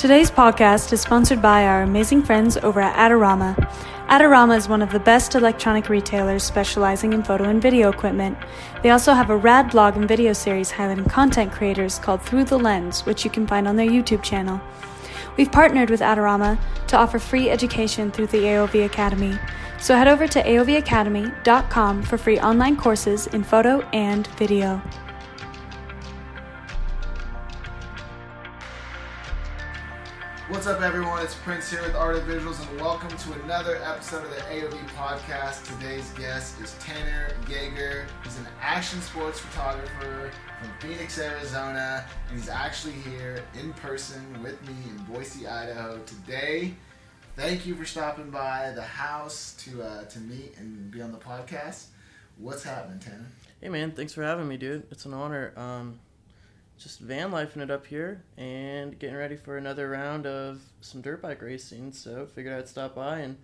[0.00, 3.54] Today's podcast is sponsored by our amazing friends over at Adorama.
[4.08, 8.38] Adorama is one of the best electronic retailers specializing in photo and video equipment.
[8.82, 12.58] They also have a rad blog and video series highlighting content creators called Through the
[12.58, 14.58] Lens, which you can find on their YouTube channel.
[15.36, 19.38] We've partnered with Adorama to offer free education through the AOV Academy.
[19.78, 24.80] So head over to aovacademy.com for free online courses in photo and video.
[30.70, 31.20] Up, everyone?
[31.20, 34.78] It's Prince here with Art of Visuals, and welcome to another episode of the AOV
[34.90, 35.66] podcast.
[35.66, 38.04] Today's guest is Tanner Yeager.
[38.22, 40.30] He's an action sports photographer
[40.60, 46.74] from Phoenix, Arizona, and he's actually here in person with me in Boise, Idaho today.
[47.34, 51.18] Thank you for stopping by the house to uh, to meet and be on the
[51.18, 51.86] podcast.
[52.38, 53.26] What's happening, Tanner?
[53.60, 54.86] Hey man, thanks for having me, dude.
[54.92, 55.52] It's an honor.
[55.56, 55.98] Um,
[56.80, 61.20] just van lifing it up here and getting ready for another round of some dirt
[61.20, 61.92] bike racing.
[61.92, 63.36] So figured I'd stop by and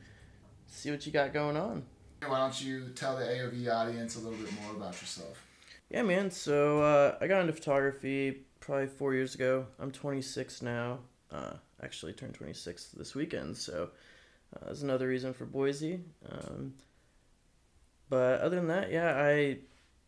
[0.67, 1.84] see what you got going on.
[2.27, 5.45] Why don't you tell the AOV audience a little bit more about yourself?
[5.91, 6.31] Yeah, man.
[6.31, 9.67] So uh, I got into photography probably four years ago.
[9.79, 11.01] I'm 26 now.
[11.31, 13.91] Uh, actually turned 26 this weekend, so
[14.55, 16.01] uh, that's another reason for Boise.
[16.31, 16.75] Um,
[18.09, 19.59] but other than that, yeah, I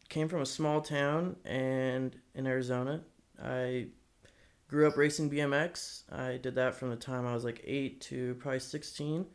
[0.08, 3.02] came from a small town and in Arizona.
[3.42, 3.86] I
[4.68, 6.02] grew up racing BMX.
[6.12, 9.26] I did that from the time I was like eight to probably 16.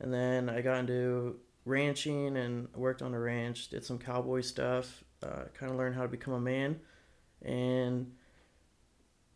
[0.00, 5.04] And then I got into ranching and worked on a ranch, did some cowboy stuff,
[5.22, 6.80] uh, kind of learned how to become a man.
[7.42, 8.12] And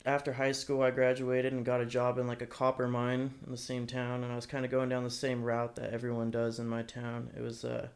[0.05, 3.53] after high school, I graduated and got a job in like a copper mine in
[3.53, 4.25] the same town.
[4.25, 6.83] And I was kind of going down the same route that everyone does in my
[6.83, 7.31] town.
[7.37, 7.89] It was, uh,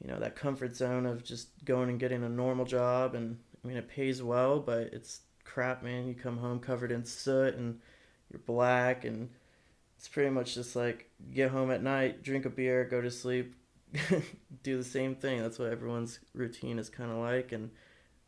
[0.00, 3.14] you know, that comfort zone of just going and getting a normal job.
[3.14, 6.06] And I mean, it pays well, but it's crap, man.
[6.06, 7.80] You come home covered in soot and
[8.30, 9.30] you're black, and
[9.96, 13.54] it's pretty much just like get home at night, drink a beer, go to sleep,
[14.62, 15.40] do the same thing.
[15.40, 17.70] That's what everyone's routine is kind of like, and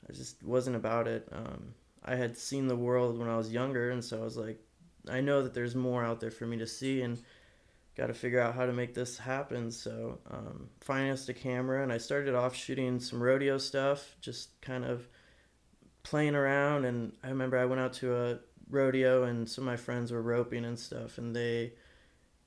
[0.08, 1.28] I just wasn't about it.
[1.32, 1.74] Um,
[2.04, 4.60] I had seen the world when I was younger, and so I was like,
[5.08, 7.20] I know that there's more out there for me to see, and
[7.96, 9.70] got to figure out how to make this happen.
[9.70, 14.84] So, um, financed a camera, and I started off shooting some rodeo stuff, just kind
[14.84, 15.08] of
[16.06, 18.38] playing around and I remember I went out to a
[18.70, 21.72] rodeo and some of my friends were roping and stuff and they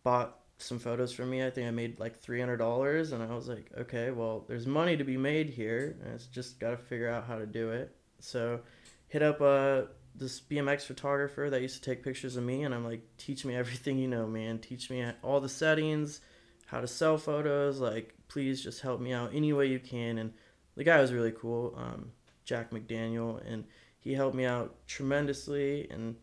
[0.01, 1.45] bought some photos from me.
[1.45, 4.65] I think I made like three hundred dollars and I was like, okay, well there's
[4.65, 7.93] money to be made here and it's just gotta figure out how to do it.
[8.21, 8.61] So
[9.09, 9.81] hit up uh
[10.15, 13.57] this BMX photographer that used to take pictures of me and I'm like, teach me
[13.57, 14.59] everything you know, man.
[14.59, 16.21] Teach me all the settings,
[16.67, 20.31] how to sell photos, like please just help me out any way you can and
[20.75, 21.73] the guy was really cool.
[21.77, 22.13] Um,
[22.49, 23.63] Jack McDaniel, and
[23.99, 25.87] he helped me out tremendously.
[25.91, 26.15] And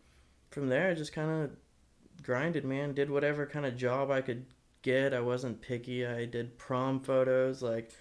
[0.49, 1.51] from there, I just kind of
[2.21, 2.93] grinded, man.
[2.93, 4.45] Did whatever kind of job I could
[4.81, 5.13] get.
[5.13, 6.05] I wasn't picky.
[6.05, 7.91] I did prom photos, like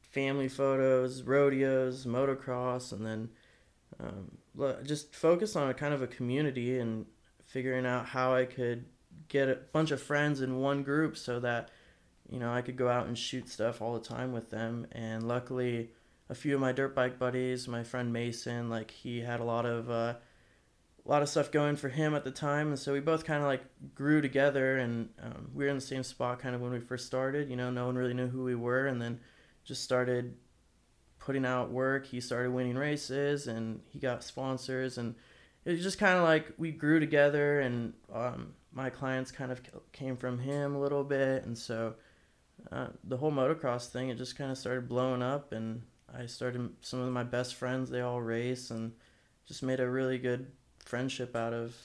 [0.00, 3.30] family photos, rodeos, motocross, and then
[3.98, 4.38] um,
[4.84, 7.04] just focus on a kind of a community and
[7.46, 8.84] figuring out how I could
[9.26, 11.70] get a bunch of friends in one group so that
[12.28, 14.86] you know I could go out and shoot stuff all the time with them.
[14.92, 15.90] And luckily,
[16.30, 19.66] a few of my dirt bike buddies, my friend Mason, like he had a lot
[19.66, 20.14] of uh,
[21.04, 23.42] a lot of stuff going for him at the time, and so we both kind
[23.42, 23.64] of like
[23.94, 27.06] grew together, and um, we were in the same spot kind of when we first
[27.06, 27.50] started.
[27.50, 29.18] You know, no one really knew who we were, and then
[29.64, 30.36] just started
[31.18, 32.06] putting out work.
[32.06, 35.16] He started winning races, and he got sponsors, and
[35.64, 39.60] it was just kind of like we grew together, and um, my clients kind of
[39.90, 41.94] came from him a little bit, and so.
[42.70, 45.80] Uh, the whole motocross thing, it just kind of started blowing up, and
[46.16, 47.90] I started some of my best friends.
[47.90, 48.92] They all race and
[49.46, 50.50] just made a really good
[50.84, 51.76] friendship out of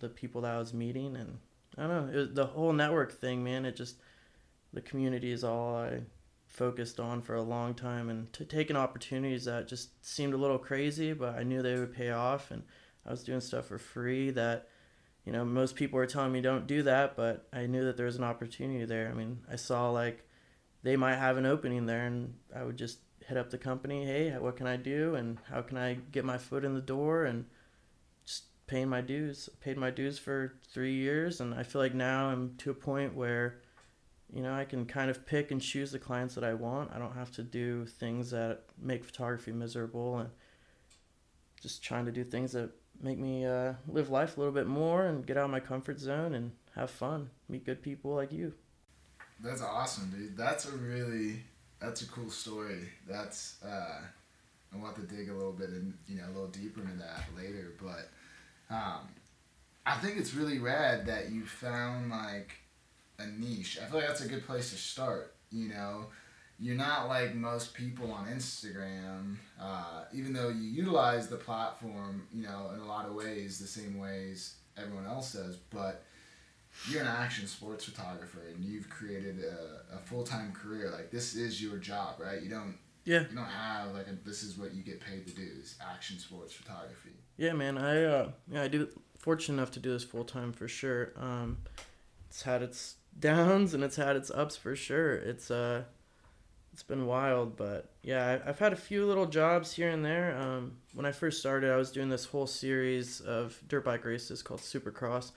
[0.00, 1.16] the people that I was meeting.
[1.16, 1.38] And
[1.76, 3.64] I don't know, the whole network thing, man.
[3.64, 3.96] It just
[4.72, 6.00] the community is all I
[6.46, 10.58] focused on for a long time, and to taking opportunities that just seemed a little
[10.58, 12.62] crazy, but I knew they would pay off, and
[13.06, 14.68] I was doing stuff for free that.
[15.24, 18.06] You know, most people were telling me don't do that, but I knew that there
[18.06, 19.10] was an opportunity there.
[19.10, 20.26] I mean, I saw like
[20.82, 24.30] they might have an opening there, and I would just hit up the company, hey,
[24.38, 27.44] what can I do and how can I get my foot in the door and
[28.24, 29.48] just paying my dues.
[29.60, 33.14] Paid my dues for three years, and I feel like now I'm to a point
[33.14, 33.60] where,
[34.32, 36.90] you know, I can kind of pick and choose the clients that I want.
[36.94, 40.30] I don't have to do things that make photography miserable, and
[41.62, 42.70] just trying to do things that
[43.00, 45.98] make me uh, live life a little bit more and get out of my comfort
[45.98, 48.52] zone and have fun, meet good people like you.
[49.40, 50.36] That's awesome, dude.
[50.36, 51.44] That's a really
[51.80, 52.88] that's a cool story.
[53.08, 54.00] That's uh,
[54.72, 57.24] I want to dig a little bit and you know a little deeper into that
[57.36, 58.10] later, but
[58.74, 59.08] um,
[59.86, 62.52] I think it's really rad that you found like
[63.18, 63.78] a niche.
[63.82, 65.34] I feel like that's a good place to start.
[65.50, 66.06] You know,
[66.60, 72.42] you're not like most people on Instagram, uh, even though you utilize the platform, you
[72.42, 76.04] know, in a lot of ways, the same ways everyone else does, but
[76.90, 80.90] you're an action sports photographer and you've created a, a full time career.
[80.90, 82.40] Like this is your job, right?
[82.42, 83.24] You don't Yeah.
[83.28, 86.18] you don't have like a, this is what you get paid to do is action
[86.18, 87.10] sports photography.
[87.36, 87.78] Yeah, man.
[87.78, 88.88] I uh, yeah, I do.
[89.18, 91.12] Fortunate enough to do this full time for sure.
[91.16, 91.58] Um,
[92.28, 95.14] it's had its downs and it's had its ups for sure.
[95.14, 95.82] It's uh,
[96.72, 100.36] it's been wild, but yeah, I, I've had a few little jobs here and there.
[100.38, 104.42] Um, when I first started, I was doing this whole series of dirt bike races
[104.42, 105.32] called Supercross.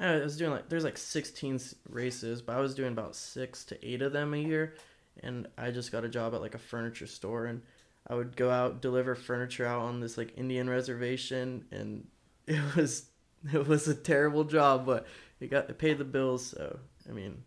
[0.00, 3.86] I was doing like there's like 16 races, but I was doing about six to
[3.86, 4.74] eight of them a year,
[5.22, 7.62] and I just got a job at like a furniture store and.
[8.08, 12.06] I would go out deliver furniture out on this like Indian reservation, and
[12.46, 13.06] it was
[13.52, 15.06] it was a terrible job, but
[15.40, 16.50] it got it paid the bills.
[16.50, 16.78] So
[17.08, 17.42] I mean,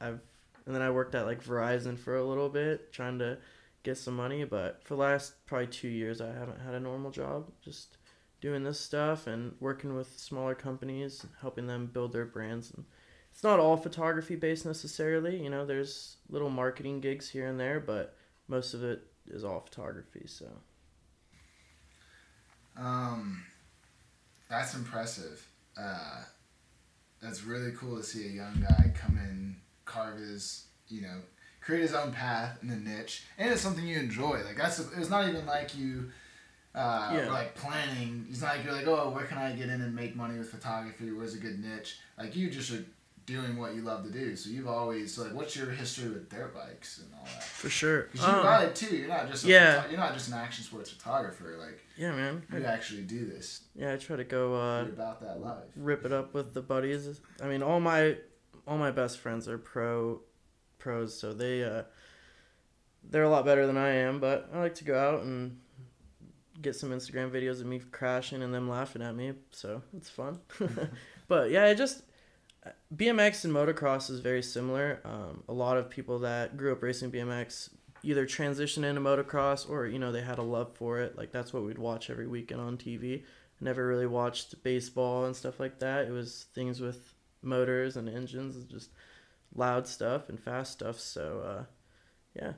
[0.00, 0.20] I've
[0.66, 3.38] and then I worked at like Verizon for a little bit, trying to
[3.82, 4.44] get some money.
[4.44, 7.50] But for the last probably two years, I haven't had a normal job.
[7.62, 7.96] Just
[8.42, 12.72] doing this stuff and working with smaller companies, helping them build their brands.
[12.72, 12.84] And
[13.30, 15.42] it's not all photography based necessarily.
[15.42, 18.16] You know, there's little marketing gigs here and there, but
[18.48, 20.24] most of it is all photography.
[20.26, 20.46] So
[22.76, 23.44] Um,
[24.50, 25.46] that's impressive.
[25.78, 26.22] Uh,
[27.22, 31.20] that's really cool to see a young guy come in, carve his, you know,
[31.60, 34.42] create his own path in a niche, and it's something you enjoy.
[34.44, 36.10] Like that's it's not even like you.
[36.74, 37.30] Uh, Yeah.
[37.30, 40.16] like planning, it's not like you're like, oh, where can I get in and make
[40.16, 41.10] money with photography?
[41.12, 41.98] Where's a good niche?
[42.18, 42.82] Like you just are
[43.26, 44.34] doing what you love to do.
[44.34, 47.42] So you've always like, what's your history with dirt bikes and all that?
[47.44, 48.04] for sure.
[48.10, 48.96] Because you Um, ride too.
[48.96, 49.76] You're not just a yeah.
[49.82, 51.56] photo- you're not just an action sports photographer.
[51.58, 52.42] Like yeah, man.
[52.52, 53.62] you actually do this.
[53.74, 55.64] Yeah, I try to go uh, about that life.
[55.76, 57.20] rip it up with the buddies.
[57.42, 58.16] I mean, all my
[58.66, 60.20] all my best friends are pro
[60.78, 61.82] pros, so they uh,
[63.08, 64.20] they're a lot better than I am.
[64.20, 65.60] But I like to go out and
[66.62, 70.40] get some Instagram videos of me crashing and them laughing at me, so it's fun.
[71.28, 72.02] but yeah, it just
[72.94, 75.00] BMX and motocross is very similar.
[75.04, 77.70] Um, a lot of people that grew up racing BMX
[78.04, 81.16] either transitioned into motocross or you know they had a love for it.
[81.16, 83.24] Like that's what we'd watch every weekend on TV.
[83.60, 86.06] Never really watched baseball and stuff like that.
[86.06, 88.90] It was things with motors and engines, and just
[89.54, 90.98] loud stuff and fast stuff.
[90.98, 91.64] So uh,
[92.34, 92.52] yeah,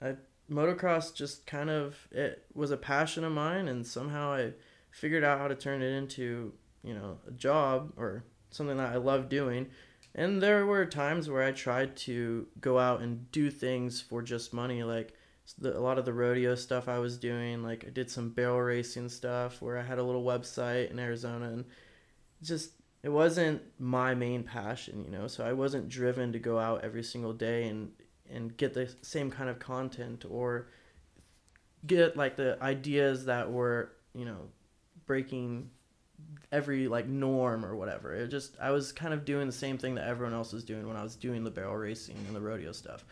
[0.00, 0.16] I
[0.50, 4.52] motocross just kind of it was a passion of mine, and somehow I
[4.90, 6.52] figured out how to turn it into
[6.82, 9.68] you know a job or something that I love doing.
[10.16, 14.54] And there were times where I tried to go out and do things for just
[14.54, 15.12] money, like
[15.62, 17.62] a lot of the rodeo stuff I was doing.
[17.62, 21.46] Like I did some barrel racing stuff where I had a little website in Arizona,
[21.46, 21.64] and
[22.42, 25.26] just it wasn't my main passion, you know.
[25.26, 27.90] So I wasn't driven to go out every single day and
[28.30, 30.68] and get the same kind of content or
[31.86, 34.48] get like the ideas that were you know
[35.06, 35.70] breaking
[36.52, 38.14] every like norm or whatever.
[38.14, 40.86] It just I was kind of doing the same thing that everyone else was doing
[40.86, 43.04] when I was doing the barrel racing and the rodeo stuff.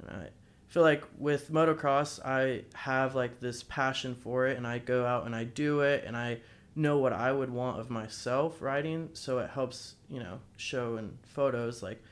[0.00, 0.28] And I
[0.68, 5.26] feel like with motocross I have like this passion for it and I go out
[5.26, 6.40] and I do it and I
[6.74, 11.18] know what I would want of myself riding so it helps, you know, show in
[11.22, 12.02] photos like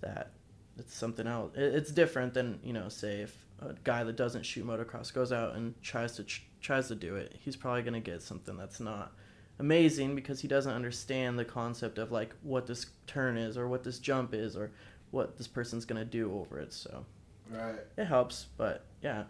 [0.00, 0.30] that
[0.78, 1.52] it's something else.
[1.56, 5.32] It- It's different than, you know, say if a guy that doesn't shoot motocross goes
[5.32, 8.56] out and tries to tr- tries to do it, he's probably going to get something
[8.56, 9.12] that's not
[9.58, 13.82] amazing because he doesn't understand the concept of like what this turn is or what
[13.84, 14.70] this jump is or
[15.12, 16.72] what this person's gonna do over it.
[16.74, 17.06] So
[17.50, 17.78] Right.
[17.96, 19.24] it helps, but yeah,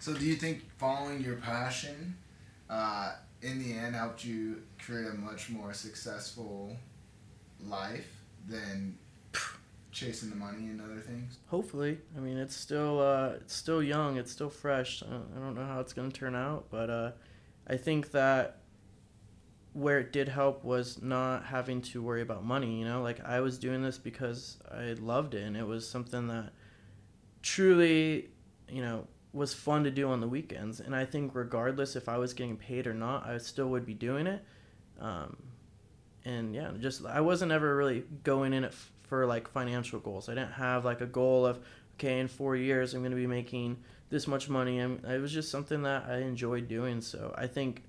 [0.00, 2.16] So do you think following your passion,
[2.70, 6.74] uh, in the end, helped you create a much more successful
[7.60, 8.96] life than
[9.96, 11.38] chasing the money and other things?
[11.46, 11.98] hopefully.
[12.16, 15.02] I mean, it's still uh, it's still young, it's still fresh.
[15.02, 15.06] I
[15.38, 17.10] don't, know how it's gonna turn out, but uh,
[17.66, 18.58] I think that
[19.72, 22.78] where it did help was not having to worry about money.
[22.78, 26.28] You know, like I was doing this because I loved it, and it was something
[26.28, 26.52] that
[27.42, 28.28] truly,
[28.68, 30.80] you know, was fun to do on the weekends.
[30.80, 33.94] And I think regardless if I was getting paid or not, I still would be
[33.94, 34.44] doing it.
[35.00, 35.36] Um,
[36.24, 40.28] and yeah, just I wasn't ever really going in it f- for like financial goals.
[40.28, 41.60] I didn't have like a goal of
[41.94, 43.78] okay, in four years I'm to be making
[44.10, 44.78] this much money.
[44.78, 47.00] And it was just something that I enjoyed doing.
[47.00, 47.82] So I think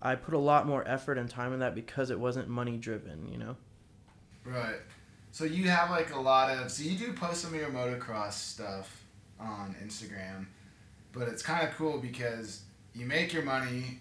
[0.00, 3.28] I put a lot more effort and time in that because it wasn't money driven.
[3.30, 3.56] You know.
[4.44, 4.80] Right.
[5.30, 8.32] So you have like a lot of so you do post some of your motocross
[8.32, 9.02] stuff
[9.40, 10.46] on Instagram,
[11.12, 12.62] but it's kind of cool because
[12.94, 14.00] you make your money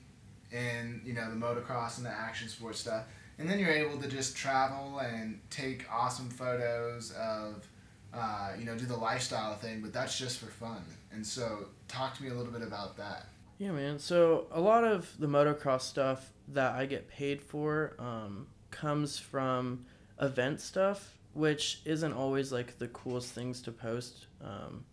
[0.51, 3.05] in you know the motocross and the action sports stuff,
[3.37, 7.67] and then you're able to just travel and take awesome photos of
[8.13, 12.15] uh, you know do the lifestyle thing but that's just for fun and so talk
[12.15, 13.25] to me a little bit about that
[13.57, 13.99] Yeah, man.
[13.99, 19.85] So a lot of the motocross stuff that I get paid for um, comes from
[20.19, 24.25] event stuff, which isn't always like the coolest things to post.
[24.43, 24.83] Um,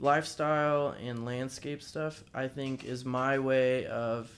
[0.00, 4.30] lifestyle and landscape stuff, I think, is my way of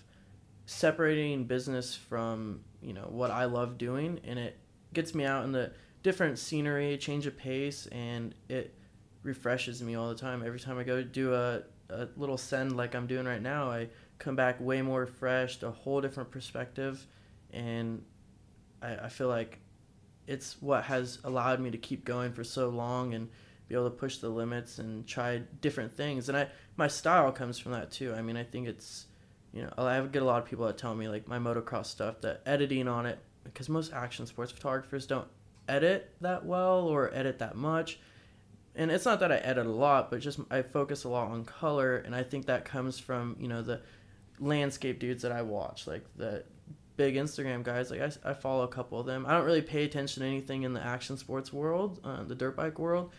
[0.67, 4.57] separating business from you know what I love doing, and it
[4.93, 8.75] gets me out in the different scenery, change of pace, and it
[9.23, 10.43] refreshes me all the time.
[10.45, 13.89] Every time I go do a, a little send like I'm doing right now, I
[14.19, 17.07] come back way more refreshed, a whole different perspective,
[17.53, 18.05] and
[18.83, 19.59] I, I feel like
[20.27, 23.29] it's what has allowed me to keep going for so long and
[23.69, 26.29] be able to push the limits and try different things.
[26.29, 28.15] And I my style comes from that too.
[28.15, 29.07] I mean, I think it's
[29.53, 32.21] you know I get a lot of people that tell me like my motocross stuff,
[32.23, 35.29] that editing on it, because most action sports photographers don't
[35.69, 37.99] edit that well or edit that much.
[38.75, 41.45] And it's not that I edit a lot, but just I focus a lot on
[41.45, 43.81] color, and I think that comes from you know the
[44.39, 46.45] landscape dudes that I watch, like the
[46.97, 47.91] big Instagram guys.
[47.91, 49.27] Like I, I follow a couple of them.
[49.27, 52.57] I don't really pay attention to anything in the action sports world, uh, the dirt
[52.57, 53.13] bike world.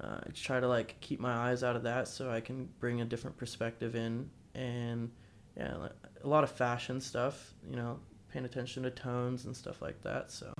[0.00, 3.00] Uh, I try to like keep my eyes out of that so I can bring
[3.00, 5.10] a different perspective in, and
[5.56, 5.88] yeah,
[6.22, 7.54] a lot of fashion stuff.
[7.68, 7.98] You know,
[8.32, 10.30] paying attention to tones and stuff like that.
[10.30, 10.52] So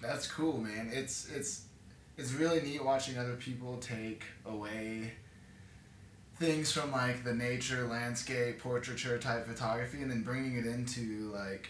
[0.00, 1.66] that's cool man it's it's
[2.16, 5.12] it's really neat watching other people take away
[6.36, 11.68] things from like the nature landscape portraiture type photography and then bringing it into like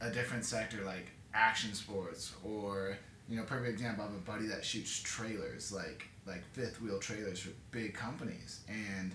[0.00, 2.96] a different sector like action sports or
[3.28, 7.38] you know perfect example have a buddy that shoots trailers like like fifth wheel trailers
[7.40, 9.14] for big companies and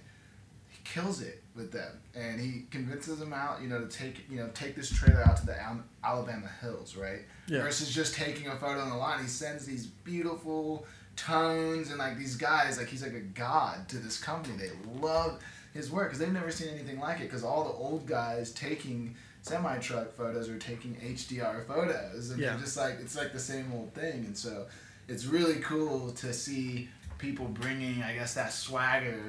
[0.84, 2.00] kills it with them.
[2.16, 5.38] And he convinces them out you know to take you know take this trailer out
[5.38, 7.22] to the Al- alabama hills right?
[7.48, 7.64] Yeah.
[7.64, 9.22] versus just taking a photo on the line.
[9.22, 10.86] He sends these beautiful
[11.16, 14.56] tones and like these guys like he's like a god to this company.
[14.58, 15.40] They love
[15.74, 19.16] his work because they've never seen anything like it because all the old guys taking
[19.44, 22.30] semi truck photos are taking hdr photos.
[22.32, 22.52] And Yeah.
[22.52, 24.26] they're just like it's like the same old thing.
[24.26, 24.68] And so
[25.08, 29.22] it's really cool to see people bringing i guess that swagger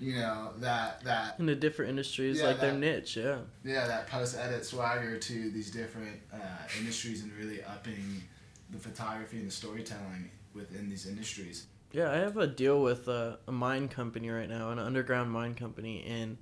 [0.00, 3.38] you know that that in the different industries, Yeah, like their niche, yeah.
[3.64, 6.38] yeah that post edit swagger to these different uh,
[6.78, 8.22] industries and really upping
[8.70, 13.38] the photography and the storytelling within these industries Yeah, I have a deal with a,
[13.46, 16.38] a mine company right now, an underground mine company, and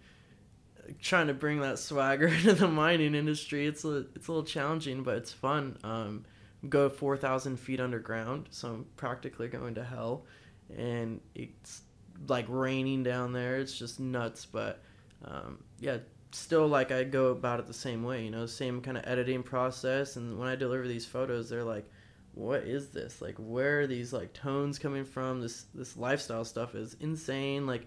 [1.00, 3.66] trying to bring that swagger into the mining industry.
[3.66, 5.76] It's a it's a little challenging, but it's fun.
[5.84, 6.24] Um,
[6.68, 10.24] go four thousand feet underground, so I'm practically going to hell,
[10.76, 11.82] and it's
[12.28, 13.56] like raining down there.
[13.56, 14.82] It's just nuts, but
[15.24, 15.98] um, yeah,
[16.30, 18.24] still like I go about it the same way.
[18.24, 21.88] You know, same kind of editing process, and when I deliver these photos, they're like
[22.34, 26.74] what is this like where are these like tones coming from this this lifestyle stuff
[26.74, 27.84] is insane like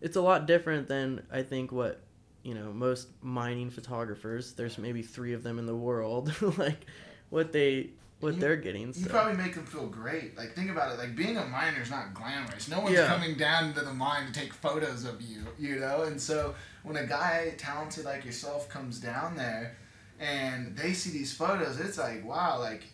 [0.00, 2.00] it's a lot different than i think what
[2.42, 6.86] you know most mining photographers there's maybe three of them in the world like
[7.30, 10.36] what they what You- they're getting You probably make them feel great.
[10.36, 10.98] Like think about it.
[10.98, 12.68] Like being a miner is not glamorous.
[12.68, 13.06] No one's Yeah.
[13.08, 15.46] coming down to the mine to take photos of you.
[15.58, 16.02] You know.
[16.02, 19.76] And so when a guy talented like yourself comes down there,
[20.18, 22.58] and they see these photos, it's like wow.
[22.60, 22.84] Like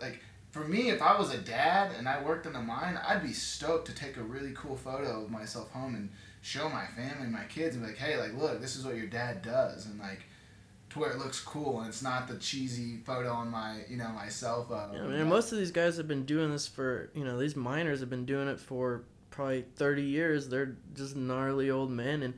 [0.00, 0.20] like
[0.52, 3.32] for me, if I was a dad and I worked in a mine, I'd be
[3.32, 6.10] stoked to take a really cool photo of myself home and
[6.42, 9.06] show my family, my kids, and be like, hey, like look, this is what your
[9.08, 10.20] dad does, and like.
[10.96, 14.08] To where it looks cool and it's not the cheesy photo on my, you know,
[14.08, 14.94] my cell phone.
[14.94, 18.00] yeah, man, most of these guys have been doing this for you know these miners
[18.00, 22.34] have been doing it for probably 30 years they're just gnarly old men and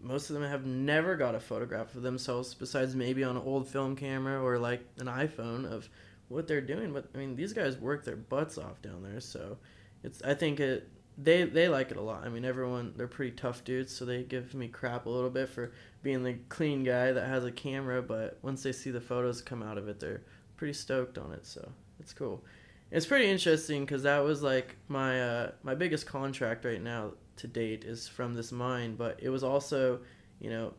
[0.00, 3.66] most of them have never got a photograph of themselves besides maybe on an old
[3.66, 5.88] film camera or like an iphone of
[6.28, 9.56] what they're doing but i mean these guys work their butts off down there so
[10.04, 13.34] it's i think it they they like it a lot i mean everyone they're pretty
[13.34, 17.12] tough dudes so they give me crap a little bit for being the clean guy
[17.12, 20.22] that has a camera but once they see the photos come out of it they're
[20.56, 22.44] pretty stoked on it so it's cool
[22.90, 27.46] it's pretty interesting because that was like my uh, my biggest contract right now to
[27.46, 30.00] date is from this mine, but it was also,
[30.40, 30.72] you know,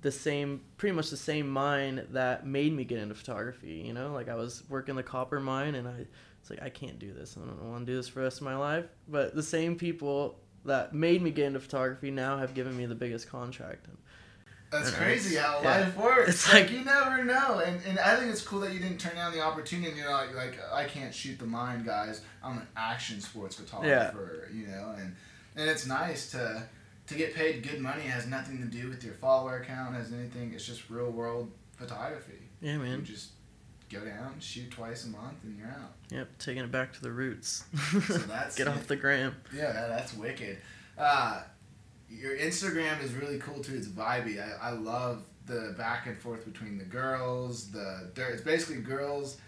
[0.00, 3.82] the same pretty much the same mine that made me get into photography.
[3.86, 6.06] You know, like I was working the copper mine and I
[6.44, 7.38] it's like I can't do this.
[7.42, 8.84] I don't want to do this for the rest of my life.
[9.08, 12.94] But the same people that made me get into photography now have given me the
[12.94, 13.86] biggest contract.
[13.86, 13.96] And
[14.70, 15.70] That's And crazy how yeah.
[15.80, 16.28] life works.
[16.28, 18.98] It's like, like- you never know, and and I think it's cool that you didn't
[18.98, 19.88] turn down the opportunity.
[19.88, 22.20] And you're like, like I can't shoot the mine, guys.
[22.42, 25.16] I'm an action sports photographer, you know, and
[25.56, 26.62] and it's nice to
[27.06, 28.02] to get paid good money.
[28.02, 29.94] It has nothing to do with your follower count.
[29.94, 30.52] Has anything.
[30.54, 32.40] It's just real world photography.
[32.60, 33.04] yeah, You man.
[33.04, 33.30] just
[33.94, 35.92] go down, shoot twice a month, and you're out.
[36.10, 37.64] Yep, taking it back to the roots.
[37.90, 39.36] So that's Get off the gram.
[39.54, 40.58] Yeah, that's wicked.
[40.98, 41.42] Uh,
[42.08, 43.74] your Instagram is really cool too.
[43.74, 44.38] It's vibey.
[44.40, 48.32] I, I love the back and forth between the girls, the dirt.
[48.32, 49.38] It's basically girls.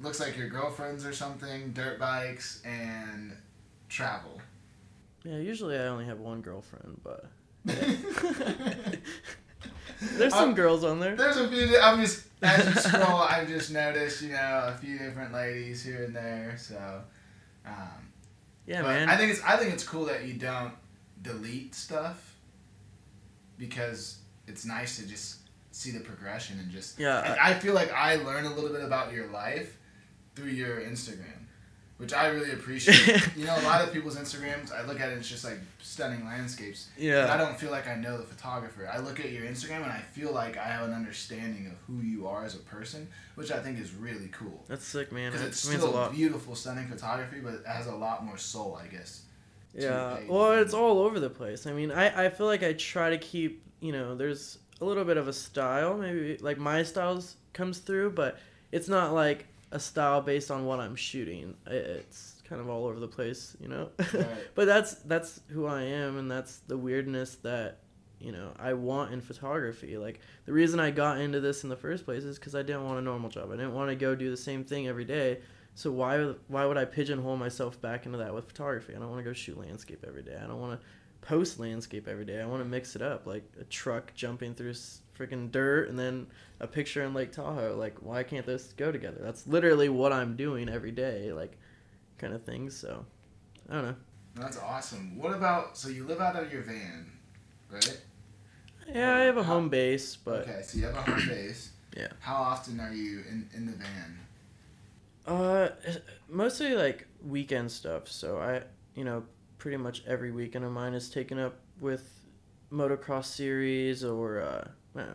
[0.00, 1.72] Looks like your girlfriends or something.
[1.72, 3.32] Dirt bikes and
[3.88, 4.40] travel.
[5.24, 7.26] Yeah, usually I only have one girlfriend, but
[10.18, 11.16] there's some girls on there.
[11.16, 11.78] There's a few.
[11.80, 16.04] I'm just as you scroll, I've just noticed you know a few different ladies here
[16.04, 16.54] and there.
[16.58, 17.02] So,
[17.66, 18.12] um,
[18.66, 19.08] Yeah, but man.
[19.08, 20.72] I think it's I think it's cool that you don't
[21.22, 22.34] delete stuff
[23.58, 25.38] because it's nice to just
[25.72, 28.82] see the progression and just Yeah, Like, I feel like I learn a little bit
[28.82, 29.78] about your life
[30.34, 31.35] through your Instagram,
[31.98, 33.30] which I really appreciate.
[33.36, 36.24] you know, a lot of people's Instagrams, I look at it, it's just like stunning
[36.26, 36.88] landscapes.
[36.98, 38.88] But I don't feel like I know the photographer.
[38.92, 42.02] I look at your Instagram and I feel like I have an understanding of who
[42.02, 44.64] you are as a person, which I think is really cool.
[44.68, 45.32] That's sick, man.
[45.32, 49.22] Because it's still beautiful, stunning photography, but it has a lot more soul, I guess.
[49.74, 50.18] Yeah.
[50.28, 51.66] Well, it's all over the place.
[51.66, 55.04] I mean, I, I feel like I try to keep, you know, there's a little
[55.04, 55.96] bit of a style.
[55.96, 58.38] Maybe like my styles comes through, but
[58.72, 61.54] it's not like a style based on what I'm shooting.
[61.66, 63.90] It's kind of all over the place, you know.
[64.12, 64.26] Right.
[64.54, 67.80] but that's that's who I am, and that's the weirdness that
[68.18, 69.98] you know I want in photography.
[69.98, 72.84] Like the reason I got into this in the first place is because I didn't
[72.84, 73.50] want a normal job.
[73.52, 75.40] I didn't want to go do the same thing every day.
[75.74, 78.94] So why why would I pigeonhole myself back into that with photography?
[78.96, 80.38] I don't want to go shoot landscape every day.
[80.42, 80.86] I don't want to
[81.20, 82.40] post landscape every day.
[82.40, 84.74] I want to mix it up, like a truck jumping through
[85.18, 86.26] freaking dirt and then
[86.60, 87.76] a picture in Lake Tahoe.
[87.78, 89.18] Like why can't this go together?
[89.22, 91.56] That's literally what I'm doing every day, like
[92.18, 92.76] kind of things.
[92.76, 93.04] So
[93.68, 93.96] I don't know.
[94.34, 95.16] That's awesome.
[95.18, 97.10] What about, so you live out of your van,
[97.70, 98.00] right?
[98.92, 101.70] Yeah, I have a How- home base, but okay, so you have a home base.
[101.96, 102.08] Yeah.
[102.20, 104.18] How often are you in, in the van?
[105.26, 105.68] uh,
[106.28, 108.08] mostly like weekend stuff.
[108.08, 108.62] So I,
[108.94, 109.24] you know,
[109.58, 112.20] pretty much every weekend of mine is taken up with
[112.70, 115.14] motocross series or uh, uh,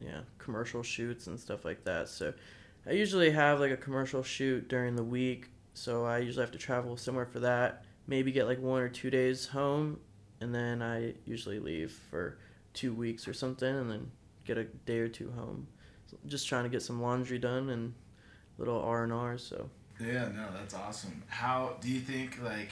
[0.00, 2.08] yeah, commercial shoots and stuff like that.
[2.08, 2.32] So
[2.86, 5.48] I usually have like a commercial shoot during the week.
[5.74, 7.84] So I usually have to travel somewhere for that.
[8.06, 9.98] Maybe get like one or two days home,
[10.40, 12.38] and then I usually leave for
[12.72, 14.10] two weeks or something, and then
[14.44, 15.66] get a day or two home.
[16.06, 17.94] So just trying to get some laundry done and
[18.58, 19.38] little R and R.
[19.38, 19.68] So
[20.00, 21.22] Yeah, no, that's awesome.
[21.26, 22.70] How do you think like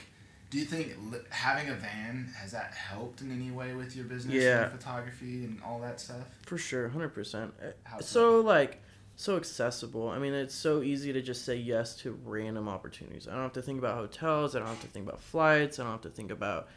[0.54, 0.94] do you think
[1.30, 4.62] having a van has that helped in any way with your business Yeah.
[4.62, 6.28] and photography and all that stuff?
[6.46, 7.52] for sure, hundred percent.
[7.82, 8.80] How's So like
[9.16, 10.08] so accessible.
[10.10, 13.26] I mean, it's so easy to just say yes to random opportunities.
[13.26, 14.54] I don't have to think about hotels.
[14.54, 15.80] I don't have to think about flights.
[15.80, 16.68] I don't have to think about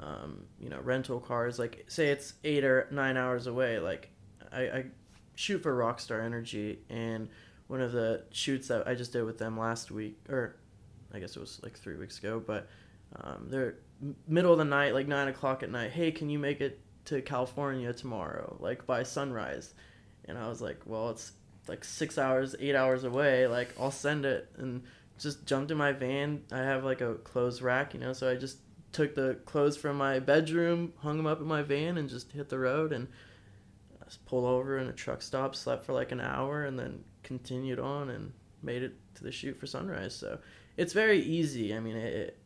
[0.00, 1.58] um, you know rental cars.
[1.58, 3.78] Like say it's eight or nine hours away.
[3.78, 4.08] Like
[4.50, 4.84] I, I
[5.34, 7.28] shoot for Rockstar Energy, and
[7.66, 10.56] one of the shoots that I just did with them last week, or
[11.12, 12.68] I guess it was like three weeks ago, but
[13.16, 13.76] um, they're
[14.26, 15.90] middle of the night, like nine o'clock at night.
[15.90, 19.74] Hey, can you make it to California tomorrow, like by sunrise?
[20.26, 21.32] And I was like, well, it's
[21.66, 23.46] like six hours, eight hours away.
[23.46, 24.82] Like I'll send it, and
[25.18, 26.42] just jumped in my van.
[26.52, 28.58] I have like a clothes rack, you know, so I just
[28.92, 32.48] took the clothes from my bedroom, hung them up in my van, and just hit
[32.48, 33.08] the road and
[34.04, 37.78] just pulled over in a truck stop, slept for like an hour, and then continued
[37.78, 40.14] on and made it to the shoot for sunrise.
[40.14, 40.38] So
[40.76, 41.74] it's very easy.
[41.74, 42.38] I mean, it,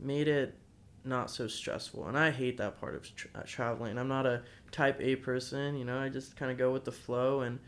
[0.00, 0.56] made it
[1.04, 3.98] not so stressful, and I hate that part of tra- uh, traveling.
[3.98, 5.98] I'm not a type A person, you know.
[5.98, 7.58] I just kind of go with the flow, and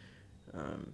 [0.55, 0.93] um,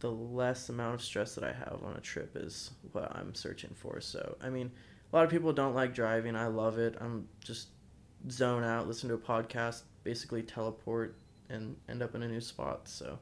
[0.00, 3.74] the less amount of stress that I have on a trip is what I'm searching
[3.74, 4.00] for.
[4.00, 4.70] So I mean,
[5.12, 6.36] a lot of people don't like driving.
[6.36, 6.96] I love it.
[7.00, 7.68] I'm just
[8.30, 11.16] zone out, listen to a podcast, basically teleport
[11.50, 12.88] and end up in a new spot.
[12.88, 13.18] So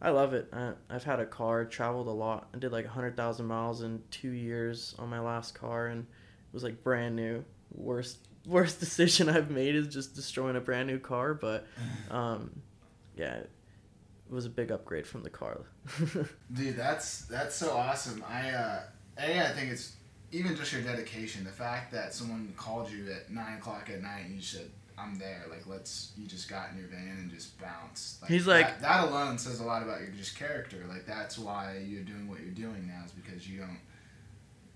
[0.00, 0.48] I love it.
[0.52, 2.48] I, I've had a car, traveled a lot.
[2.54, 6.06] I did like 100,000 miles in two years on my last car and
[6.52, 7.44] was like brand new.
[7.74, 11.66] Worst worst decision I've made is just destroying a brand new car, but
[12.10, 12.60] um,
[13.16, 13.50] yeah, it
[14.30, 15.60] was a big upgrade from the car.
[16.52, 18.24] Dude, that's that's so awesome.
[18.28, 18.80] I uh,
[19.18, 19.96] a I think it's
[20.32, 21.44] even just your dedication.
[21.44, 25.18] The fact that someone called you at nine o'clock at night and you said, "I'm
[25.18, 26.12] there." Like, let's.
[26.16, 28.22] You just got in your van and just bounced.
[28.22, 30.78] Like, He's like- that, that alone says a lot about your just character.
[30.88, 33.78] Like that's why you're doing what you're doing now is because you don't.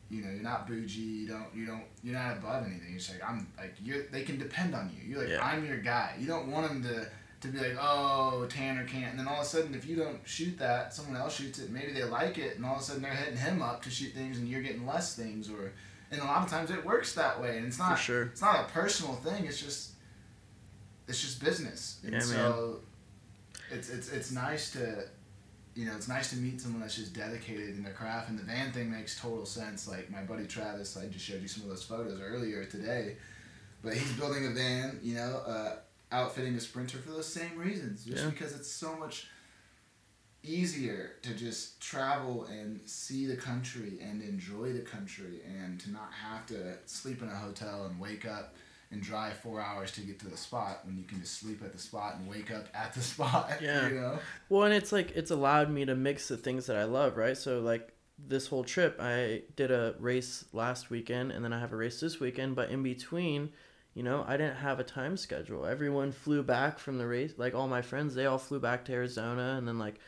[0.08, 1.00] You know, you're not bougie.
[1.00, 1.46] You don't.
[1.54, 1.84] You don't.
[2.02, 2.90] You're not above anything.
[2.90, 3.46] You're like I'm.
[3.58, 4.04] Like you're.
[4.12, 5.08] They can depend on you.
[5.08, 5.44] You're like Yeah.
[5.44, 6.14] I'm your guy.
[6.18, 7.08] You don't want them to
[7.40, 9.10] to be like, oh, Tanner can't.
[9.10, 11.70] And then all of a sudden, if you don't shoot that, someone else shoots it.
[11.70, 14.12] Maybe they like it, and all of a sudden they're hitting him up to shoot
[14.12, 15.50] things, and you're getting less things.
[15.50, 15.72] Or,
[16.10, 17.96] and a lot of times it works that way, and it's not.
[17.96, 18.24] Sure.
[18.24, 19.46] It's not a personal thing.
[19.46, 19.92] It's just.
[21.08, 22.80] It's just business, and Yeah, so.
[23.70, 25.04] It's it's it's nice to.
[25.76, 28.30] You know, it's nice to meet someone that's just dedicated in their craft.
[28.30, 29.86] And the van thing makes total sense.
[29.86, 33.16] Like my buddy Travis, I just showed you some of those photos earlier today,
[33.82, 35.76] but he's building a van, you know, uh,
[36.10, 38.30] outfitting a sprinter for those same reasons, just Yeah.
[38.30, 39.28] because it's so much
[40.42, 46.10] easier to just travel and see the country and enjoy the country and to not
[46.12, 48.54] have to sleep in a hotel and wake up
[48.90, 51.72] and drive four hours to get to the spot when you can just sleep at
[51.72, 53.52] the spot and wake up at the spot.
[53.60, 53.88] Yeah.
[53.88, 54.18] You know?
[54.48, 57.36] Well, and it's like it's allowed me to mix the things that I love, right?
[57.36, 61.72] So like this whole trip, I did a race last weekend, and then I have
[61.72, 62.56] a race this weekend.
[62.56, 63.50] But in between,
[63.94, 65.66] you know, I didn't have a time schedule.
[65.66, 67.34] Everyone flew back from the race.
[67.36, 70.00] Like all my friends, they all flew back to Arizona, and then like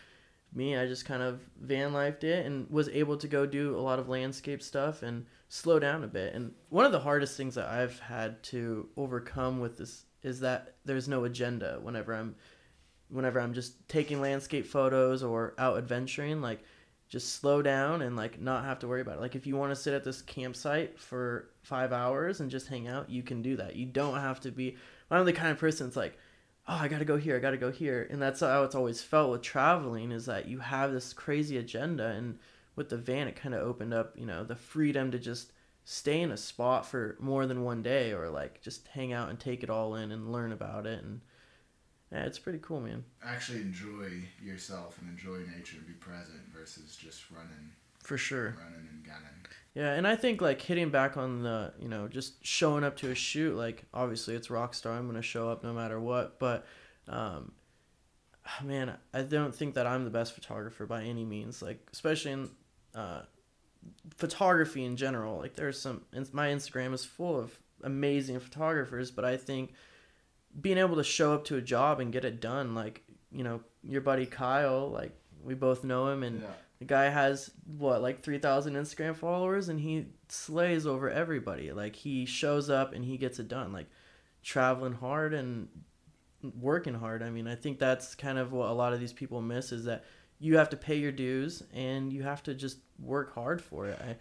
[0.55, 3.81] me, I just kind of van lifed it and was able to go do a
[3.81, 6.35] lot of landscape stuff and slow down a bit.
[6.35, 10.77] And one of the hardest things that I've had to overcome with this is that
[10.85, 12.35] there's no agenda whenever I'm
[13.11, 16.63] whenever I'm just taking landscape photos or out adventuring, like
[17.09, 19.21] just slow down and like not have to worry about it.
[19.21, 22.87] Like if you want to sit at this campsite for five hours and just hang
[22.87, 23.77] out, you can do that.
[23.77, 24.77] You don't have to be.
[25.11, 26.19] I'm the kind of person that's like,
[26.69, 29.31] oh, I gotta go here, I gotta go here, and that's how it's always felt
[29.31, 32.39] with traveling is that you have this crazy agenda, and
[32.77, 35.53] with the van, it kind of opened up, you know, the freedom to just
[35.85, 39.41] stay in a spot for more than one day or like just hang out and
[39.41, 41.23] take it all in and learn about it and
[42.13, 43.05] yeah, it's pretty cool, man.
[43.25, 44.11] Actually enjoy
[44.43, 48.57] yourself and enjoy nature and be present versus just running, For sure.
[48.59, 49.47] running and gunning.
[49.75, 53.11] Yeah, and I think like hitting back on the, you know, just showing up to
[53.11, 56.67] a shoot, like obviously it's Rockstar, I'm gonna show up no matter what, but
[57.07, 57.53] um
[58.65, 61.63] man, I don't think that I'm the best photographer by any means.
[61.63, 62.51] Like especially in
[62.95, 63.23] uh
[64.17, 65.39] photography in general.
[65.39, 66.03] Like there's some
[66.33, 69.75] my Instagram is full of amazing photographers, but I think
[70.61, 73.61] being able to show up to a job and get it done, like, you know,
[73.85, 76.49] your buddy Kyle, like we both know him and Yeah.
[76.79, 81.73] The guy has what like 3000 Instagram followers and he slays over everybody.
[81.73, 83.73] Like he shows up and he gets it done.
[83.73, 83.87] Like
[84.43, 85.69] traveling hard and
[86.61, 87.23] working hard.
[87.23, 89.85] I mean, I think that's kind of what a lot of these people miss is
[89.85, 90.05] that
[90.39, 93.99] you have to pay your dues and you have to just work hard for it.
[94.01, 94.17] I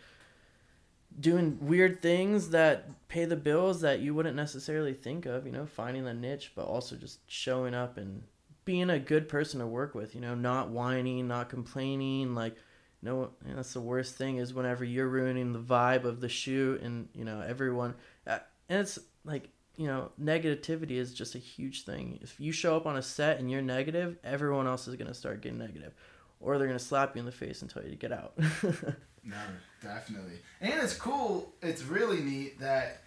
[1.19, 5.65] doing weird things that pay the bills that you wouldn't necessarily think of, you know,
[5.65, 8.23] finding the niche, but also just showing up and
[8.67, 12.57] being a good person to work with, you know, not whining, not complaining, like
[13.01, 17.07] no, that's the worst thing is whenever you're ruining the vibe of the shoot and,
[17.13, 17.95] you know, everyone
[18.27, 22.19] uh, and it's like, you know, negativity is just a huge thing.
[22.21, 25.13] If you show up on a set and you're negative, everyone else is going to
[25.13, 25.93] start getting negative
[26.39, 28.37] or they're going to slap you in the face and tell you to get out.
[29.23, 29.35] No,
[29.83, 30.39] definitely.
[30.61, 31.51] And it's cool.
[31.61, 33.01] It's really neat that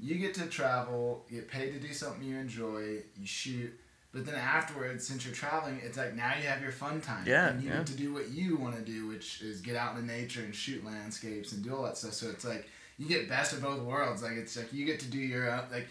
[0.00, 3.78] you get to travel, get paid to do something you enjoy, you shoot,
[4.16, 7.24] but then afterwards, since you're traveling, it's like now you have your fun time.
[7.26, 7.76] Yeah, And you yeah.
[7.78, 10.40] get to do what you want to do, which is get out in the nature
[10.42, 12.14] and shoot landscapes and do all that stuff.
[12.14, 12.66] So it's like
[12.98, 14.22] you get best of both worlds.
[14.22, 15.86] Like it's like you get to do your own, like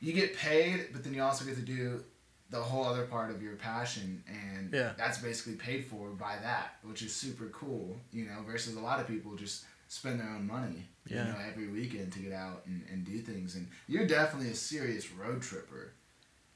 [0.00, 2.02] you get paid, but then you also get to do
[2.50, 4.92] the whole other part of your passion and Yeah.
[4.96, 9.00] that's basically paid for by that which is super cool you know versus a lot
[9.00, 11.26] of people just spend their own money Yeah.
[11.26, 14.54] you know every weekend to get out and, and do things and you're definitely a
[14.54, 15.92] serious road tripper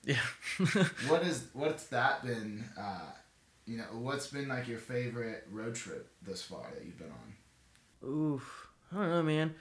[0.04, 0.16] yeah.
[1.08, 3.10] what is what's that been uh,
[3.66, 8.08] you know what's been like your favorite road trip thus far that you've been on
[8.08, 8.68] Oof.
[8.92, 9.54] I don't know, man.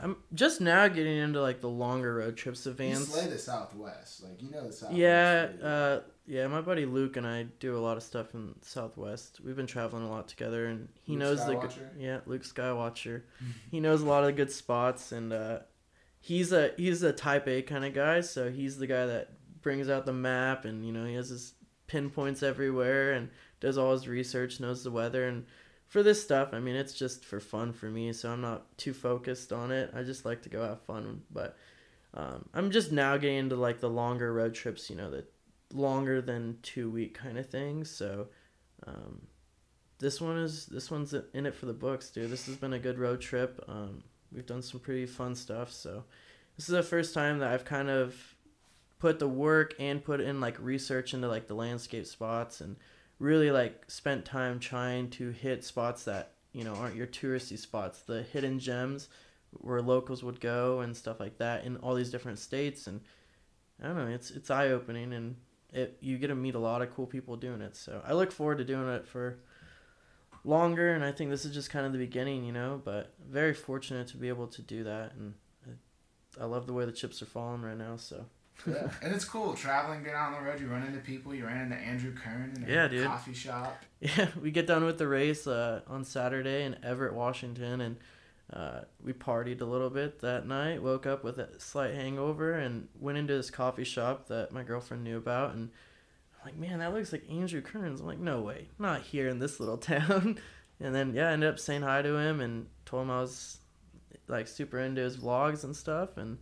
[0.00, 3.08] I'm just now getting into like the longer road trips, you vans.
[3.08, 6.46] slay the southwest like you know the southwest Yeah, really uh, yeah.
[6.46, 9.40] My buddy Luke and I do a lot of stuff in Southwest.
[9.44, 13.22] We've been traveling a lot together, and he Luke knows the good, yeah Luke Skywatcher.
[13.70, 15.58] he knows a lot of the good spots, and uh,
[16.20, 18.20] he's a he's a Type A kind of guy.
[18.22, 21.54] So he's the guy that brings out the map, and you know he has his
[21.86, 25.44] pinpoints everywhere, and does all his research, knows the weather, and
[25.88, 28.92] for this stuff, I mean, it's just for fun for me, so I'm not too
[28.92, 29.90] focused on it.
[29.94, 31.56] I just like to go have fun, but
[32.12, 35.24] um, I'm just now getting into like the longer road trips, you know, the
[35.72, 37.90] longer than two week kind of things.
[37.90, 38.28] So
[38.86, 39.22] um,
[39.98, 42.30] this one is this one's in it for the books, dude.
[42.30, 43.62] This has been a good road trip.
[43.66, 45.72] Um, we've done some pretty fun stuff.
[45.72, 46.04] So
[46.56, 48.36] this is the first time that I've kind of
[48.98, 52.76] put the work and put in like research into like the landscape spots and
[53.18, 58.00] really like spent time trying to hit spots that you know aren't your touristy spots.
[58.00, 59.08] The hidden gems
[59.52, 63.00] where locals would go and stuff like that in all these different states and
[63.82, 65.36] i don't know it's it's eye opening and
[65.72, 67.76] it you get to meet a lot of cool people doing it.
[67.76, 69.38] So i look forward to doing it for
[70.44, 73.52] longer and i think this is just kind of the beginning you know but very
[73.52, 75.34] fortunate to be able to do that and
[75.66, 78.24] i, I love the way the chips are falling right now so
[78.66, 80.60] yeah, and it's cool traveling, get out on the road.
[80.60, 81.34] You run into people.
[81.34, 83.06] You ran into Andrew Kearns in a Yeah, dude.
[83.06, 83.82] coffee shop.
[84.00, 87.96] Yeah, we get done with the race uh, on Saturday in Everett, Washington, and
[88.52, 90.80] uh, we partied a little bit that night.
[90.82, 95.02] Woke up with a slight hangover and went into this coffee shop that my girlfriend
[95.02, 95.54] knew about.
[95.54, 95.70] And
[96.40, 98.00] I'm like, man, that looks like Andrew Kearns.
[98.00, 100.38] I'm like, no way, not here in this little town.
[100.78, 103.58] and then yeah, I ended up saying hi to him and told him I was
[104.28, 106.16] like super into his vlogs and stuff.
[106.16, 106.38] And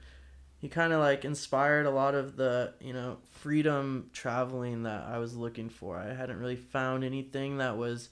[0.66, 5.18] he kind of like inspired a lot of the you know freedom traveling that I
[5.18, 5.96] was looking for.
[5.96, 8.09] I hadn't really found anything that was,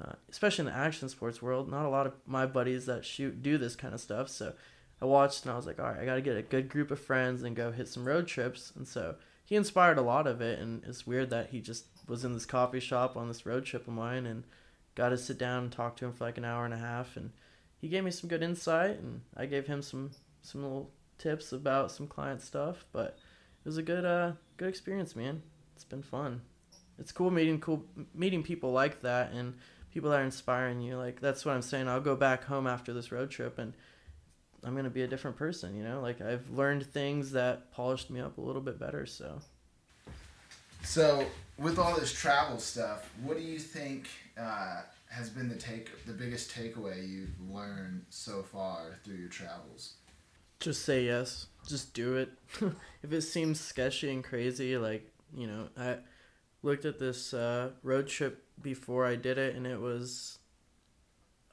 [0.00, 1.68] uh, especially in the action sports world.
[1.68, 4.28] Not a lot of my buddies that shoot do this kind of stuff.
[4.28, 4.52] So
[5.02, 6.92] I watched and I was like, all right, I got to get a good group
[6.92, 8.72] of friends and go hit some road trips.
[8.76, 10.60] And so he inspired a lot of it.
[10.60, 13.88] And it's weird that he just was in this coffee shop on this road trip
[13.88, 14.44] of mine and
[14.94, 17.16] got to sit down and talk to him for like an hour and a half.
[17.16, 17.32] And
[17.80, 21.90] he gave me some good insight and I gave him some some little tips about
[21.90, 22.84] some client stuff.
[22.92, 23.18] But
[23.64, 25.42] it was a good uh good experience, man.
[25.74, 26.42] It's been fun.
[26.98, 29.54] It's cool meeting cool meeting people like that and
[29.92, 30.96] people that are inspiring you.
[30.96, 31.88] Like that's what I'm saying.
[31.88, 33.74] I'll go back home after this road trip and
[34.64, 35.76] I'm gonna be a different person.
[35.76, 39.06] You know, like I've learned things that polished me up a little bit better.
[39.06, 39.40] So
[40.82, 41.26] So,
[41.58, 46.12] with all this travel stuff, what do you think uh, has been the take, the
[46.12, 49.94] biggest takeaway you've learned so far through your travels?
[50.60, 51.46] Just say yes.
[51.66, 52.30] Just do it.
[53.02, 55.98] if it seems sketchy and crazy, like you know, I
[56.62, 60.38] looked at this uh, road trip before I did it, and it was.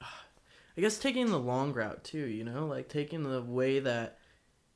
[0.00, 4.18] I guess taking the long route too, you know, like taking the way that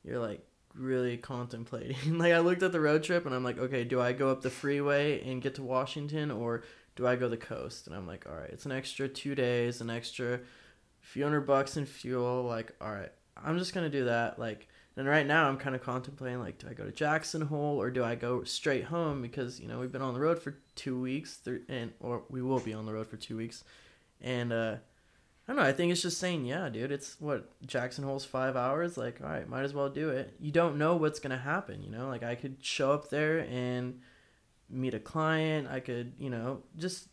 [0.05, 2.19] you're like really contemplating.
[2.19, 4.43] like I looked at the road trip and I'm like, okay, do I go up
[4.43, 6.62] the freeway and get to Washington or
[6.97, 7.87] do I go the coast?
[7.87, 10.41] And I'm like, all right, it's an extra two days, an extra
[11.01, 12.45] few hundred bucks in fuel.
[12.45, 13.12] Like, all right,
[13.44, 14.38] I'm just gonna do that.
[14.38, 17.81] Like, and right now I'm kind of contemplating like, do I go to Jackson Hole
[17.81, 19.22] or do I go straight home?
[19.22, 22.42] Because you know we've been on the road for two weeks, th- and or we
[22.42, 23.64] will be on the road for two weeks,
[24.20, 24.77] and uh,
[25.46, 25.68] I don't know.
[25.68, 26.92] I think it's just saying, yeah, dude.
[26.92, 28.98] It's what Jackson Hole's five hours.
[28.98, 30.35] Like, all right, might as well do it.
[30.40, 31.83] You don't know what's gonna happen.
[31.83, 34.01] You know, like I could show up there and
[34.68, 35.68] meet a client.
[35.68, 37.09] I could, you know, just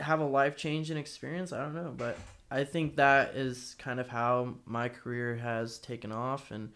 [0.00, 1.52] have a life changing experience.
[1.52, 2.18] I don't know, but
[2.50, 6.70] I think that is kind of how my career has taken off and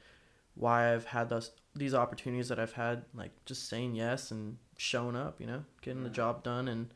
[0.55, 5.17] why I've had those these opportunities that I've had, like just saying yes and showing
[5.17, 5.41] up.
[5.41, 6.93] You know, getting the job done and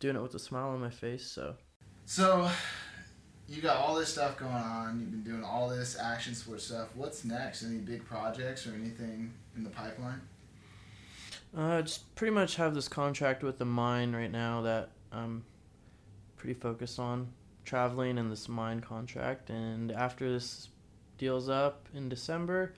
[0.00, 1.24] doing it with a smile on my face.
[1.24, 1.54] So.
[2.08, 2.48] So,
[3.48, 5.00] you got all this stuff going on.
[5.00, 6.88] You've been doing all this action sports stuff.
[6.94, 7.62] What's next?
[7.64, 10.20] Any big projects or anything in the pipeline?
[11.56, 15.44] Uh, just pretty much have this contract with the mine right now that I'm
[16.36, 17.28] pretty focused on
[17.66, 19.50] traveling and this mine contract.
[19.50, 20.68] And after this
[21.18, 22.72] deal's up in December,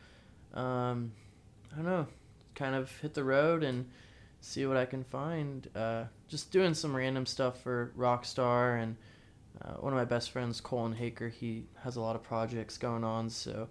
[0.54, 1.12] um,
[1.72, 2.06] I don't know,
[2.54, 3.88] kind of hit the road and
[4.40, 5.68] see what I can find.
[5.76, 8.96] Uh, just doing some random stuff for Rockstar and
[9.62, 13.04] uh, one of my best friends, Colin Haker, he has a lot of projects going
[13.04, 13.28] on.
[13.28, 13.68] So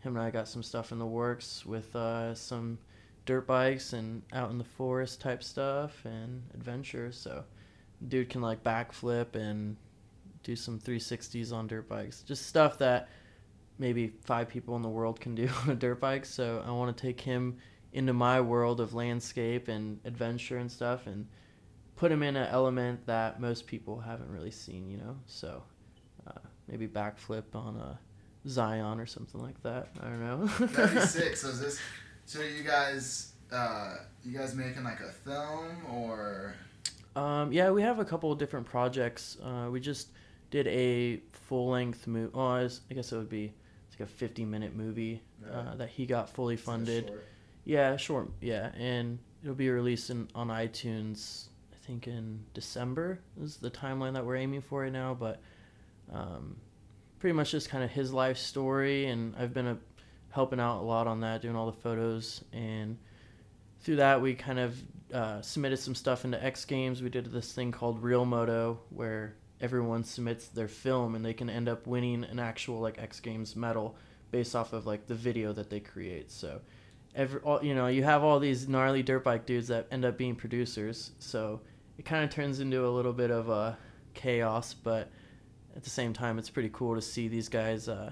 [0.00, 2.78] him and I got some stuff in the works with uh, some
[3.24, 7.12] dirt bikes and out in the forest type stuff and adventure.
[7.12, 7.44] So,
[8.08, 9.76] dude can like backflip and
[10.42, 12.22] do some 360s on dirt bikes.
[12.22, 13.08] Just stuff that
[13.78, 16.24] maybe five people in the world can do on a dirt bike.
[16.24, 17.58] So, I want to take him
[17.92, 21.26] into my world of landscape and adventure and stuff and
[21.96, 25.16] put him in an element that most people haven't really seen, you know?
[25.26, 25.62] So,
[26.26, 27.98] uh, maybe backflip on a
[28.48, 29.88] Zion or something like that.
[30.00, 30.46] I don't know.
[30.66, 31.36] That'd be sick.
[31.36, 31.80] So is this?
[32.24, 36.54] So you guys, uh, you guys making like a film or?
[37.14, 39.36] Um, yeah, we have a couple of different projects.
[39.42, 40.08] Uh, we just
[40.52, 42.30] did a full length movie.
[42.34, 43.52] Oh, I, was- I guess it would be
[43.90, 47.08] it's like a 50 minute movie uh, that he got fully funded.
[47.08, 47.24] short?
[47.64, 48.30] Yeah, short.
[48.40, 51.46] Yeah, and it'll be released in, on iTunes.
[51.72, 55.14] I think in December is the timeline that we're aiming for right now.
[55.18, 55.40] But
[56.12, 56.56] um,
[57.18, 59.78] pretty much just kind of his life story, and I've been a,
[60.30, 62.98] helping out a lot on that, doing all the photos, and
[63.80, 67.02] through that we kind of uh, submitted some stuff into X Games.
[67.02, 71.48] We did this thing called Real Moto where everyone submits their film and they can
[71.48, 73.96] end up winning an actual like X Games medal
[74.30, 76.30] based off of like the video that they create.
[76.30, 76.60] So
[77.14, 80.16] every all, you know you have all these gnarly dirt bike dudes that end up
[80.16, 81.60] being producers so
[81.98, 83.76] it kind of turns into a little bit of a
[84.14, 85.10] chaos but
[85.76, 88.10] at the same time it's pretty cool to see these guys uh,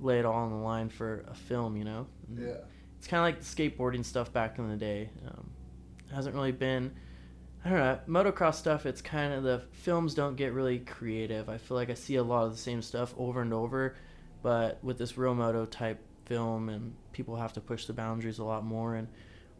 [0.00, 2.54] lay it all on the line for a film you know Yeah.
[2.98, 5.50] it's kind of like the skateboarding stuff back in the day um,
[6.10, 6.90] hasn't really been
[7.64, 11.56] i don't know motocross stuff it's kind of the films don't get really creative i
[11.56, 13.96] feel like i see a lot of the same stuff over and over
[14.42, 18.44] but with this real moto type film and people have to push the boundaries a
[18.44, 19.08] lot more and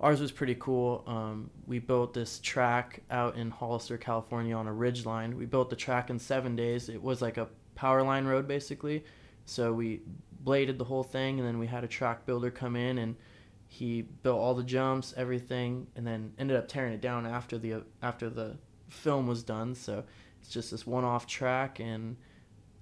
[0.03, 1.05] ours was pretty cool.
[1.07, 5.37] Um, we built this track out in Hollister, California, on a ridge line.
[5.37, 6.89] We built the track in seven days.
[6.89, 9.05] It was like a power line road basically.
[9.45, 10.03] So we
[10.41, 13.17] bladed the whole thing, and then we had a track builder come in and
[13.73, 17.83] he built all the jumps, everything, and then ended up tearing it down after the
[18.03, 18.59] after the
[18.89, 19.75] film was done.
[19.75, 20.05] So
[20.43, 22.17] it's just this one-off track, and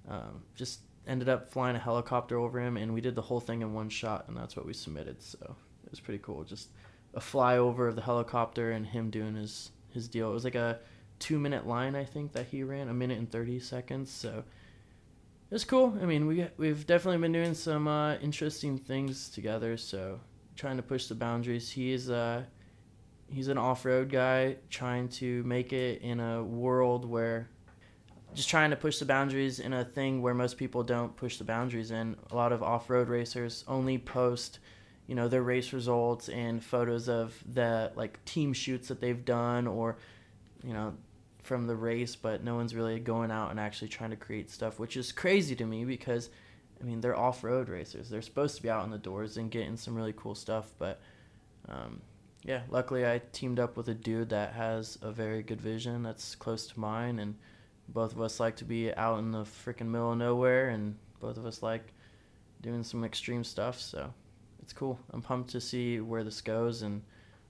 [0.09, 3.61] um, just ended up flying a helicopter over him, and we did the whole thing
[3.61, 5.23] in one shot, and that's what we submitted.
[5.23, 6.43] So it was pretty cool.
[6.43, 6.71] Just
[7.13, 10.29] a flyover of the helicopter and him doing his his deal.
[10.29, 10.79] It was like a
[11.19, 14.11] two-minute line, I think, that he ran, a minute and thirty seconds.
[14.11, 14.43] So
[15.51, 15.97] it's cool.
[16.01, 19.77] I mean, we we've definitely been doing some uh, interesting things together.
[19.77, 20.19] So
[20.61, 21.71] trying to push the boundaries.
[21.71, 22.43] He's uh
[23.27, 27.49] he's an off-road guy trying to make it in a world where
[28.35, 31.43] just trying to push the boundaries in a thing where most people don't push the
[31.43, 32.15] boundaries in.
[32.29, 34.59] A lot of off-road racers only post,
[35.07, 39.65] you know, their race results and photos of the like team shoots that they've done
[39.65, 39.97] or
[40.63, 40.93] you know,
[41.41, 44.77] from the race, but no one's really going out and actually trying to create stuff,
[44.77, 46.29] which is crazy to me because
[46.81, 48.09] I mean, they're off road racers.
[48.09, 50.73] They're supposed to be out in the doors and getting some really cool stuff.
[50.79, 50.99] But
[51.69, 52.01] um,
[52.43, 56.35] yeah, luckily I teamed up with a dude that has a very good vision that's
[56.35, 57.19] close to mine.
[57.19, 57.35] And
[57.87, 60.69] both of us like to be out in the freaking middle of nowhere.
[60.69, 61.93] And both of us like
[62.61, 63.79] doing some extreme stuff.
[63.79, 64.11] So
[64.61, 64.99] it's cool.
[65.11, 67.03] I'm pumped to see where this goes and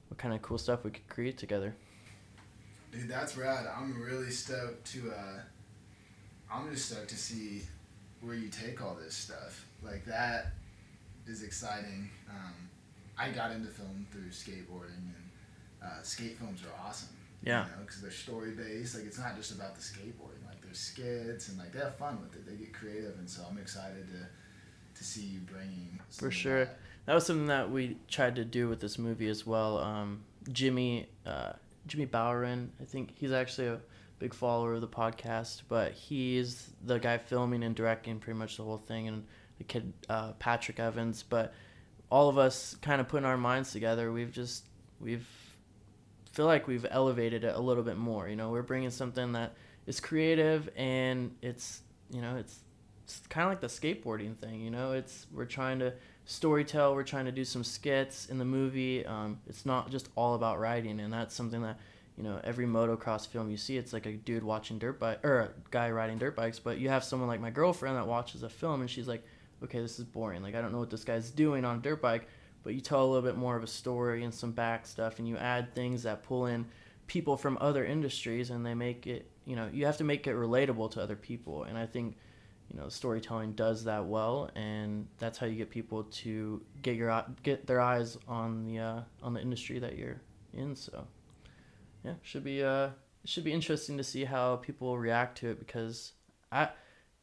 [0.10, 1.74] what kind of cool stuff we could create together.
[2.92, 3.66] Dude, that's rad.
[3.74, 5.12] I'm really stoked to.
[5.12, 5.40] Uh,
[6.54, 7.62] I'm just stoked to see
[8.22, 9.66] where you take all this stuff.
[9.84, 10.54] Like that
[11.28, 12.10] is exciting.
[12.30, 12.54] Um,
[13.18, 15.30] I got into film through skateboarding, and
[15.84, 17.10] uh, skate films are awesome.
[17.44, 17.66] Yeah.
[17.66, 18.96] You know, because they're story based.
[18.96, 20.46] Like it's not just about the skateboarding.
[20.48, 22.46] Like there's skits and like they have fun with it.
[22.48, 24.28] They get creative, and so I'm excited to
[24.94, 26.00] to see you bringing.
[26.12, 26.80] For sure, that.
[27.06, 27.14] that.
[27.16, 29.80] was something that we tried to do with this movie as well.
[29.80, 31.54] Um, Jimmy, uh,
[31.88, 33.80] Jimmy Bowerin, I think he's actually a
[34.22, 38.64] big follower of the podcast, but he's the guy filming and directing pretty much the
[38.64, 39.26] whole thing, and
[39.58, 41.24] the kid uh, Patrick Evans.
[41.28, 41.54] But
[42.12, 44.68] all of us kind of putting our minds together, we've just
[45.00, 45.28] we've
[46.32, 48.30] feel like we've elevated it a little bit more.
[48.30, 49.56] You know, we're bringing something that
[49.88, 51.82] is creative and it's
[52.12, 52.60] you know it's
[53.04, 54.62] it's kind of like the skateboarding thing.
[54.62, 55.94] You know, it's we're trying to
[56.28, 59.04] storytell, we're trying to do some skits in the movie.
[59.04, 61.80] Um, it's not just all about riding, and that's something that
[62.22, 65.40] you know every motocross film you see it's like a dude watching dirt bike or
[65.40, 68.50] a guy riding dirt bikes but you have someone like my girlfriend that watches a
[68.50, 69.24] film and she's like
[69.64, 70.44] okay this is boring.
[70.44, 72.28] Like i don't know what this guy's doing on a dirt bike
[72.64, 75.28] but you tell a little bit more of a story and some back stuff and
[75.28, 76.68] you add things that pull in
[77.08, 80.36] people from other industries and they make it you know you have to make it
[80.36, 81.64] relatable to other people.
[81.64, 82.18] And i think
[82.72, 87.26] you know storytelling does that well and that's how you get people to get your
[87.42, 90.22] get their eyes on the uh, on the industry that you're
[90.54, 91.08] in so
[92.04, 92.90] yeah, should be uh
[93.26, 96.14] should be interesting to see how people react to it because
[96.52, 96.70] I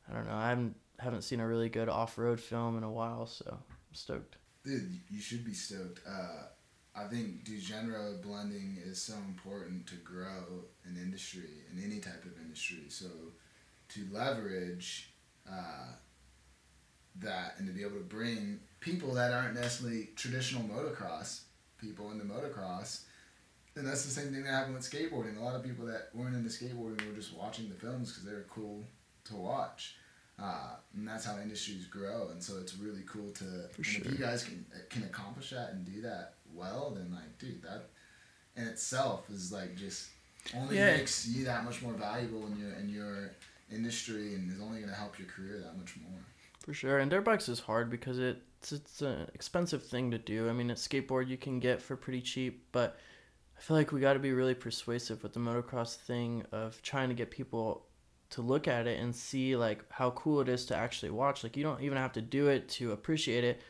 [0.09, 2.91] I don't know I haven't haven't seen a really good off road film in a
[2.91, 4.37] while, so I'm stoked.
[4.65, 6.01] Dude, you should be stoked.
[6.07, 6.47] Uh,
[6.95, 12.33] I think genre blending is so important to grow an industry in any type of
[12.43, 12.85] industry.
[12.89, 13.07] So
[13.91, 15.11] to leverage
[15.51, 15.93] uh,
[17.21, 21.43] that and to be able to bring people that aren't necessarily traditional motocross
[21.79, 23.03] people into motocross
[23.79, 25.39] and that's the same thing that happened with skateboarding.
[25.39, 28.33] A lot of people that weren't into skateboarding were just watching the films because they
[28.33, 28.83] were cool
[29.25, 29.97] to watch.
[30.41, 32.29] Uh, and that's how industries grow.
[32.31, 33.69] And so it's really cool to.
[33.73, 34.05] For sure.
[34.05, 37.91] If you guys can can accomplish that and do that well, then like, dude, that
[38.57, 40.09] in itself is like just
[40.57, 40.97] only yeah.
[40.97, 43.33] makes you that much more valuable in your in your
[43.71, 46.21] industry, and is only going to help your career that much more.
[46.61, 50.49] For sure, and dirt bikes is hard because it's it's an expensive thing to do.
[50.49, 52.99] I mean, a skateboard you can get for pretty cheap, but
[53.59, 57.09] I feel like we got to be really persuasive with the motocross thing of trying
[57.09, 57.87] to get people
[58.31, 61.43] to look at it and see like how cool it is to actually watch.
[61.43, 63.61] Like you don't even have to do it to appreciate it.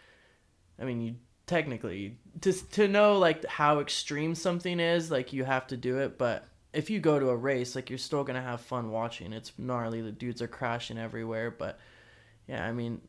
[0.79, 1.15] I mean, you
[1.46, 6.19] technically to to know like how extreme something is, like you have to do it,
[6.19, 9.33] but if you go to a race, like you're still going to have fun watching.
[9.33, 10.02] It's gnarly.
[10.02, 11.79] The dudes are crashing everywhere, but
[12.46, 13.00] yeah, I mean,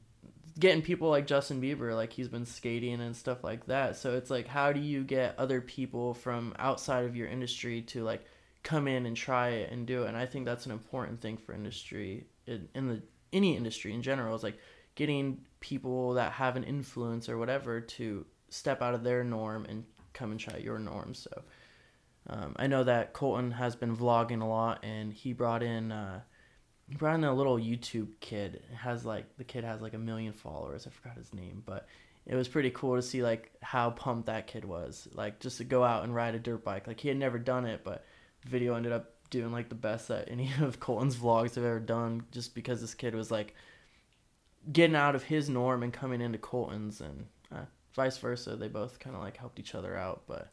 [0.59, 3.95] getting people like Justin Bieber, like he's been skating and stuff like that.
[3.95, 8.03] So it's like, how do you get other people from outside of your industry to
[8.03, 8.25] like
[8.61, 10.09] come in and try it and do it?
[10.09, 13.01] And I think that's an important thing for industry in, in the
[13.31, 14.59] any industry in general is like
[14.95, 19.85] getting people that have an influence or whatever to step out of their norm and
[20.13, 21.13] come and try your norm.
[21.13, 21.29] So
[22.27, 25.91] um, I know that Colton has been vlogging a lot, and he brought in.
[25.91, 26.21] Uh,
[26.89, 28.55] he brought in a little YouTube kid.
[28.71, 30.87] It has like the kid has like a million followers.
[30.87, 31.87] I forgot his name, but
[32.25, 35.07] it was pretty cool to see like how pumped that kid was.
[35.13, 36.87] Like just to go out and ride a dirt bike.
[36.87, 38.05] Like he had never done it, but
[38.47, 42.23] video ended up doing like the best that any of Colton's vlogs have ever done
[42.31, 43.53] just because this kid was like
[44.71, 48.55] getting out of his norm and coming into Colton's and uh, vice versa.
[48.55, 50.51] They both kind of like helped each other out, but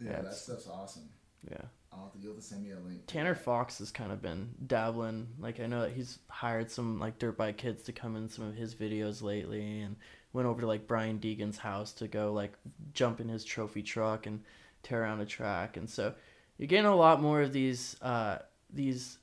[0.00, 1.08] Yeah, Yeah, that stuff's awesome.
[1.50, 1.64] yeah.
[1.96, 3.06] I'll have to, to send me a link.
[3.06, 3.34] Tanner.
[3.34, 5.28] Fox has kind of been dabbling.
[5.38, 8.46] Like I know that he's hired some like dirt bike kids to come in some
[8.46, 9.96] of his videos lately, and
[10.32, 12.52] went over to like Brian Deegan's house to go like
[12.92, 14.42] jump in his trophy truck and
[14.82, 15.76] tear around a track.
[15.76, 16.14] And so
[16.58, 18.38] you're getting a lot more of these uh,
[18.72, 19.18] these.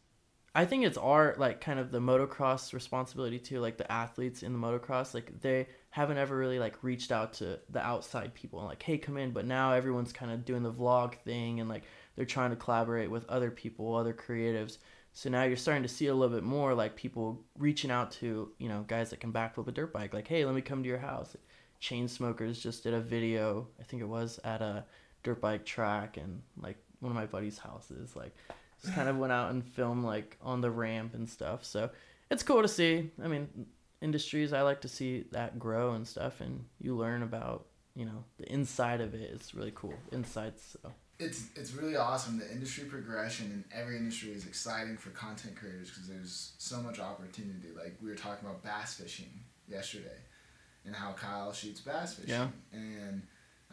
[0.56, 3.60] I think it's our like kind of the motocross responsibility too.
[3.60, 7.60] Like the athletes in the motocross, like they haven't ever really like reached out to
[7.70, 9.32] the outside people and like, hey, come in.
[9.32, 11.84] But now everyone's kind of doing the vlog thing and like
[12.16, 14.78] they're trying to collaborate with other people, other creatives.
[15.14, 18.51] So now you're starting to see a little bit more like people reaching out to,
[18.57, 20.14] you know, guys that can backflip a dirt bike.
[20.14, 21.36] Like, hey, let me come to your house.
[21.82, 24.86] Chainsmokers just did a video, I think it was at a
[25.24, 28.16] dirt bike track and like one of my buddy's houses.
[28.16, 28.36] Like,
[28.82, 31.64] just kind of went out and filmed like on the ramp and stuff.
[31.64, 31.89] So
[32.32, 33.11] it's cool to see.
[33.24, 33.47] I mean,
[34.01, 38.24] industries, I like to see that grow and stuff, and you learn about, you know,
[38.38, 39.32] the inside of it.
[39.34, 39.93] It's really cool.
[40.11, 40.76] Insights.
[40.82, 40.91] So.
[41.20, 42.39] It's it's really awesome.
[42.39, 46.99] The industry progression in every industry is exciting for content creators because there's so much
[46.99, 47.70] opportunity.
[47.76, 49.30] Like we were talking about bass fishing
[49.68, 50.18] yesterday,
[50.86, 52.47] and how Kyle shoots bass fishing, Yeah.
[52.74, 53.22] and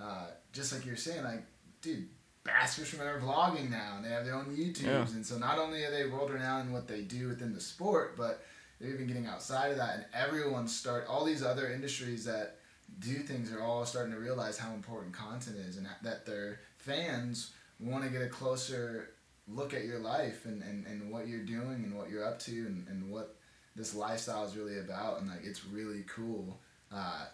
[0.00, 1.44] uh, just like you're saying, like
[1.80, 2.08] dude,
[2.44, 5.06] bass fishermen are vlogging now, and they have their own YouTubes, Yeah.
[5.14, 8.16] and so not only are they world renowned in what they do within the sport,
[8.16, 8.44] but
[8.78, 12.56] they're even getting outside of that, and everyone start all these other industries that
[12.98, 17.52] do things are all starting to realize how important content is and that their fans
[17.78, 19.10] want to get a closer
[19.48, 22.52] look at your life and, and, and what you're doing and what you're up to
[22.66, 23.36] and, and what
[23.74, 26.60] this lifestyle is really about and like it's really cool
[26.92, 27.24] uh,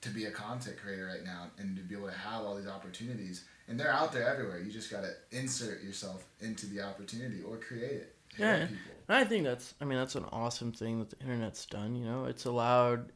[0.00, 2.66] to be a content creator right now and to be able to have all these
[2.68, 7.40] opportunities and they're out there everywhere you just got to insert yourself into the opportunity
[7.42, 8.66] or create it Yeah.
[8.66, 8.78] people.
[9.08, 11.96] I think that's I mean that's an awesome thing that the internet's done.
[11.96, 13.10] You know, it's allowed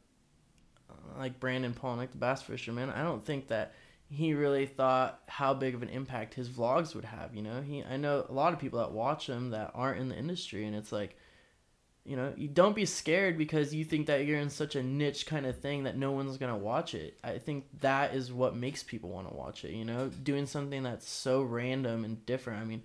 [0.88, 2.88] uh, like Brandon Palaniuk, the bass fisherman.
[2.90, 3.74] I don't think that
[4.12, 7.34] he really thought how big of an impact his vlogs would have.
[7.34, 10.10] You know, he I know a lot of people that watch him that aren't in
[10.10, 11.16] the industry, and it's like,
[12.04, 15.24] you know, you don't be scared because you think that you're in such a niche
[15.24, 17.18] kind of thing that no one's gonna watch it.
[17.24, 19.72] I think that is what makes people want to watch it.
[19.72, 22.60] You know, doing something that's so random and different.
[22.60, 22.82] I mean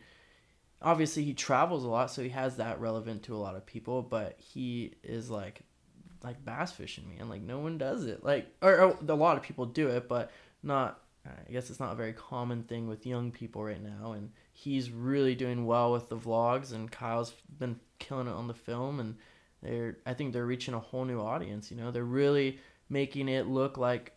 [0.80, 4.04] obviously he travels a lot so he has that relevant to a lot of people
[4.04, 5.62] but he is like
[6.24, 9.42] like bass fishing man like no one does it like or, or a lot of
[9.42, 11.02] people do it but not
[11.48, 14.90] i guess it's not a very common thing with young people right now and he's
[14.92, 19.16] really doing well with the vlogs and kyle's been killing it on the film and
[19.62, 22.60] they're i think they're reaching a whole new audience you know they're really
[22.90, 24.14] making it look like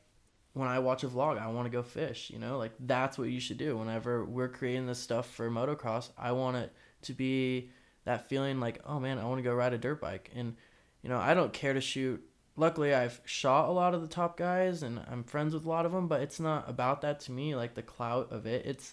[0.52, 2.30] when I watch a vlog, I want to go fish.
[2.30, 3.76] You know, like that's what you should do.
[3.76, 7.70] Whenever we're creating this stuff for motocross, I want it to be
[8.04, 10.30] that feeling like, oh man, I want to go ride a dirt bike.
[10.34, 10.56] And
[11.02, 12.22] you know, I don't care to shoot.
[12.60, 15.86] Luckily, I've shot a lot of the top guys, and I'm friends with a lot
[15.86, 16.08] of them.
[16.08, 17.56] But it's not about that to me.
[17.56, 18.92] Like the clout of it, it's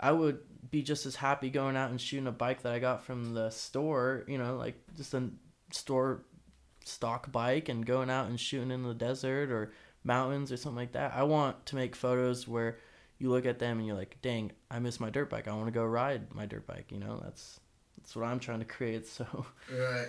[0.00, 3.04] I would be just as happy going out and shooting a bike that I got
[3.04, 4.24] from the store.
[4.26, 5.30] You know, like just a
[5.70, 6.24] store
[6.84, 9.72] stock bike and going out and shooting in the desert or
[10.02, 11.14] mountains or something like that.
[11.14, 12.78] I want to make photos where
[13.18, 15.46] you look at them and you're like, "Dang, I miss my dirt bike.
[15.46, 17.60] I want to go ride my dirt bike." You know, that's
[17.96, 19.06] that's what I'm trying to create.
[19.18, 20.08] So Right.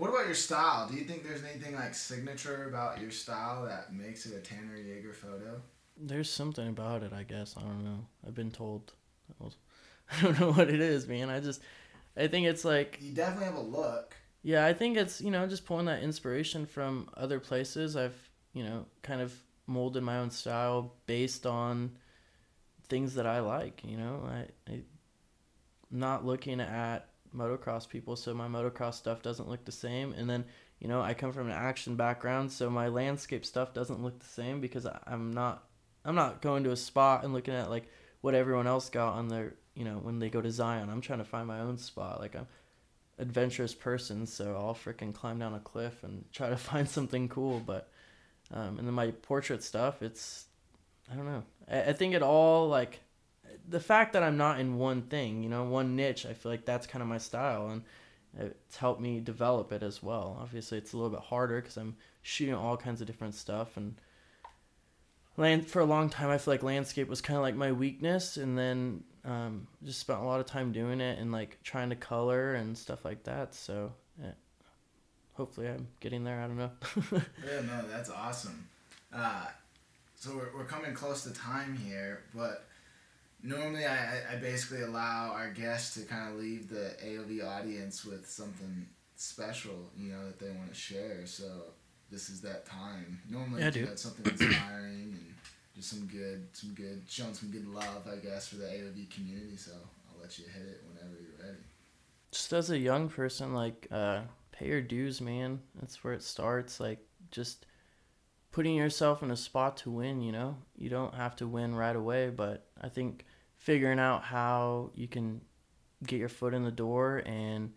[0.00, 0.88] What about your style?
[0.88, 4.74] Do you think there's anything like signature about your style that makes it a Tanner
[4.74, 5.60] Yeager photo?
[6.00, 7.12] there's something about it.
[7.12, 8.06] I guess I don't know.
[8.26, 8.94] I've been told.
[9.40, 9.44] I
[10.12, 11.28] I don't know what it is, man.
[11.28, 11.60] I just
[12.16, 14.16] I think it's like You definitely have a look.
[14.42, 17.94] Yeah, I think it's you know just pulling that inspiration from other places.
[17.94, 18.16] I've
[18.54, 19.34] you know kind of
[19.66, 21.92] molded my own style based on
[22.88, 23.82] things that I like.
[23.84, 24.80] You know, I, I
[25.90, 30.12] not looking at motocross people, so my motocross stuff doesn't look the same.
[30.12, 30.44] And then
[30.78, 34.26] you know I come from an action background, so my landscape stuff doesn't look the
[34.26, 35.64] same because I'm not
[36.04, 37.88] I'm not going to a spot and looking at like
[38.20, 40.90] what everyone else got on their you know when they go to Zion.
[40.90, 42.20] I'm trying to find my own spot.
[42.20, 42.46] Like I'm
[43.18, 47.60] adventurous person, so I'll freaking climb down a cliff and try to find something cool.
[47.60, 47.88] But
[48.52, 50.46] um, and then my portrait stuff, it's
[51.10, 51.42] I don't know.
[51.70, 53.00] I, I think it all like
[53.68, 56.26] the fact that I'm not in one thing, you know, one niche.
[56.26, 57.82] I feel like that's kind of my style, and
[58.38, 60.38] it's helped me develop it as well.
[60.40, 63.94] Obviously, it's a little bit harder because I'm shooting all kinds of different stuff and.
[65.36, 68.36] Land for a long time, I feel like landscape was kind of like my weakness,
[68.36, 71.96] and then um, just spent a lot of time doing it and like trying to
[71.96, 73.54] color and stuff like that.
[73.54, 74.32] So, yeah,
[75.34, 76.40] hopefully, I'm getting there.
[76.40, 76.70] I don't know.
[77.46, 78.68] Yeah, no, that's awesome.
[79.14, 79.46] Uh,
[80.14, 82.66] so we're, we're coming close to time here, but
[83.42, 88.28] normally I, I basically allow our guests to kind of leave the AOV audience with
[88.28, 88.86] something
[89.16, 91.26] special, you know, that they want to share.
[91.26, 91.44] So
[92.10, 93.20] this is that time.
[93.28, 95.34] Normally, Yeah, got something inspiring and
[95.74, 99.56] just some good, some good, showing some good love, I guess, for the AOV community.
[99.56, 99.72] So
[100.10, 101.58] I'll let you hit it whenever you're ready.
[102.32, 104.20] just as a young person like uh
[104.52, 106.98] pay your dues man that's where it starts like
[107.30, 107.66] just
[108.52, 111.96] putting yourself in a spot to win you know you don't have to win right
[111.96, 113.24] away but i think
[113.60, 115.40] figuring out how you can
[116.06, 117.72] get your foot in the door and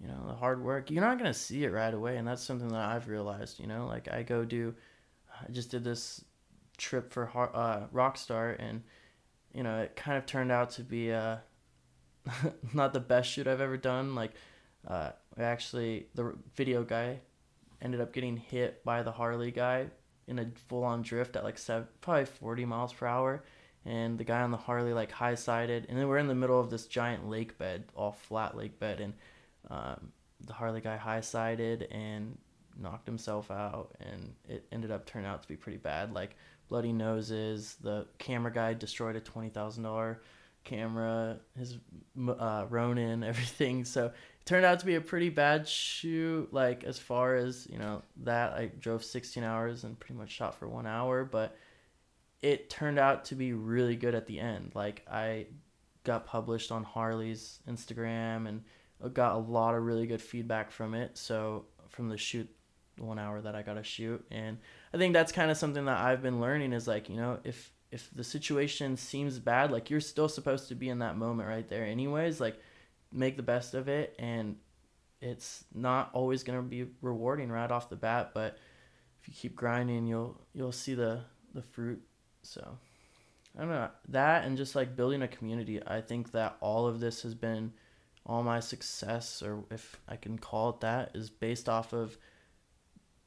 [0.00, 2.42] you know the hard work you're not going to see it right away and that's
[2.42, 4.74] something that i've realized you know like i go do
[5.30, 6.24] i just did this
[6.78, 8.82] trip for uh, rockstar and
[9.52, 11.36] you know it kind of turned out to be uh
[12.74, 14.14] not the best shoot I've ever done.
[14.14, 14.32] Like,
[14.86, 17.20] uh, actually the video guy
[17.82, 19.86] ended up getting hit by the Harley guy
[20.26, 23.44] in a full on drift at like seven, probably forty miles per hour,
[23.84, 26.60] and the guy on the Harley like high sided, and then we're in the middle
[26.60, 29.14] of this giant lake bed, all flat lake bed, and
[29.70, 30.12] um,
[30.46, 32.36] the Harley guy high sided and
[32.78, 36.36] knocked himself out, and it ended up turning out to be pretty bad, like
[36.68, 37.76] bloody noses.
[37.82, 40.20] The camera guy destroyed a twenty thousand dollar
[40.64, 41.78] camera, his
[42.28, 43.84] uh, Ronin, everything.
[43.84, 46.52] So it turned out to be a pretty bad shoot.
[46.52, 50.54] Like as far as you know that I drove 16 hours and pretty much shot
[50.54, 51.56] for one hour, but
[52.42, 54.72] it turned out to be really good at the end.
[54.74, 55.46] Like I
[56.04, 58.62] got published on Harley's Instagram and
[59.12, 61.16] got a lot of really good feedback from it.
[61.18, 62.48] So from the shoot,
[62.98, 64.58] one hour that I got to shoot, and
[64.92, 67.72] I think that's kind of something that I've been learning is like you know if
[67.90, 71.68] if the situation seems bad, like you're still supposed to be in that moment right
[71.68, 72.40] there, anyways.
[72.40, 72.60] Like
[73.12, 74.56] make the best of it, and
[75.20, 78.58] it's not always gonna be rewarding right off the bat, but
[79.20, 81.22] if you keep grinding, you'll you'll see the
[81.54, 82.02] the fruit.
[82.42, 82.78] So
[83.56, 85.80] I don't know that, and just like building a community.
[85.86, 87.72] I think that all of this has been
[88.26, 92.16] all my success, or if I can call it that, is based off of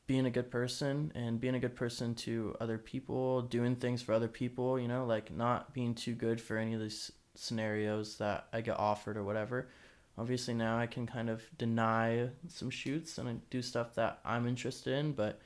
[0.05, 4.13] being a good person and being a good person to other people, doing things for
[4.13, 8.47] other people, you know, like not being too good for any of these scenarios that
[8.51, 9.69] I get offered or whatever.
[10.17, 14.47] Obviously now I can kind of deny some shoots and I do stuff that I'm
[14.47, 15.39] interested in, but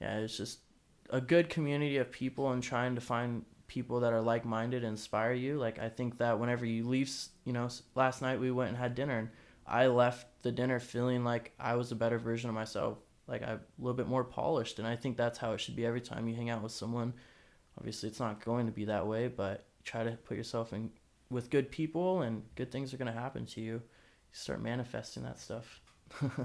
[0.00, 0.58] yeah, it's just
[1.12, 5.34] a good community of people and trying to find people that are like-minded and inspire
[5.34, 5.58] you.
[5.58, 7.12] Like I think that whenever you leave,
[7.44, 9.28] you know, last night we went and had dinner and
[9.66, 12.98] I left the dinner feeling like I was a better version of myself
[13.28, 15.86] like I'm a little bit more polished and I think that's how it should be
[15.86, 17.12] every time you hang out with someone.
[17.78, 20.90] Obviously it's not going to be that way, but try to put yourself in
[21.30, 23.74] with good people and good things are going to happen to you.
[23.74, 23.82] You
[24.32, 25.80] start manifesting that stuff.
[26.10, 26.36] For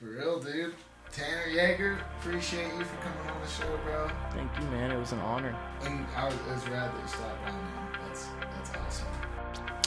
[0.00, 0.74] real, dude.
[1.12, 4.10] Tanner Yeager, appreciate you for coming on the show, bro.
[4.32, 4.90] Thank you, man.
[4.90, 5.56] It was an honor.
[5.82, 7.88] And I was, it was rad that you stopped by, man.
[8.06, 9.06] That's that's awesome.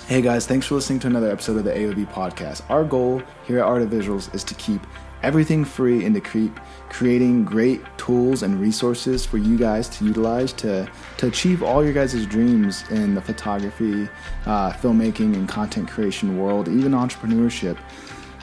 [0.08, 2.64] Hey guys, thanks for listening to another episode of the AOV podcast.
[2.70, 4.82] Our goal here at Art of Visuals is to keep
[5.22, 6.60] everything free and to keep
[6.90, 11.94] creating great tools and resources for you guys to utilize to, to achieve all your
[11.94, 14.10] guys' dreams in the photography,
[14.48, 17.78] uh, filmmaking, and content creation world, even entrepreneurship.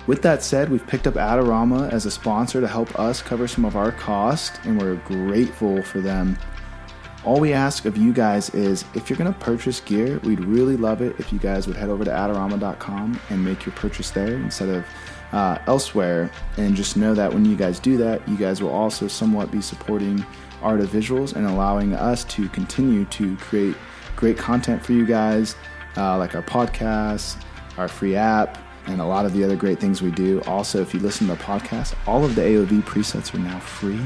[0.07, 3.65] With that said, we've picked up Adorama as a sponsor to help us cover some
[3.65, 6.39] of our costs, and we're grateful for them.
[7.25, 10.77] All we ask of you guys is if you're going to purchase gear, we'd really
[10.77, 14.35] love it if you guys would head over to adorama.com and make your purchase there
[14.37, 14.87] instead of
[15.33, 16.31] uh, elsewhere.
[16.57, 19.61] And just know that when you guys do that, you guys will also somewhat be
[19.61, 20.25] supporting
[20.63, 23.75] Art of Visuals and allowing us to continue to create
[24.15, 25.57] great content for you guys,
[25.97, 27.43] uh, like our podcasts,
[27.77, 30.41] our free app, and a lot of the other great things we do.
[30.43, 34.01] Also, if you listen to the podcast, all of the AOV presets are now free.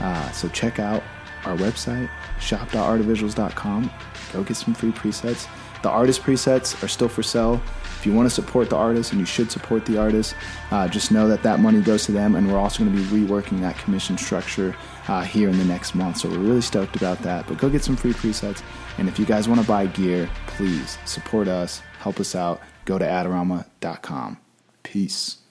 [0.00, 1.02] Uh, so check out
[1.44, 2.08] our website,
[2.40, 3.90] shop.artofvisuals.com.
[4.32, 5.48] Go get some free presets.
[5.82, 7.60] The artist presets are still for sale.
[7.98, 10.34] If you want to support the artist, and you should support the artist,
[10.70, 13.08] uh, just know that that money goes to them, and we're also going to be
[13.08, 14.74] reworking that commission structure
[15.08, 16.18] uh, here in the next month.
[16.18, 17.46] So we're really stoked about that.
[17.46, 18.62] But go get some free presets,
[18.98, 22.60] and if you guys want to buy gear, please support us, help us out.
[22.84, 24.38] Go to adorama.com.
[24.82, 25.41] Peace.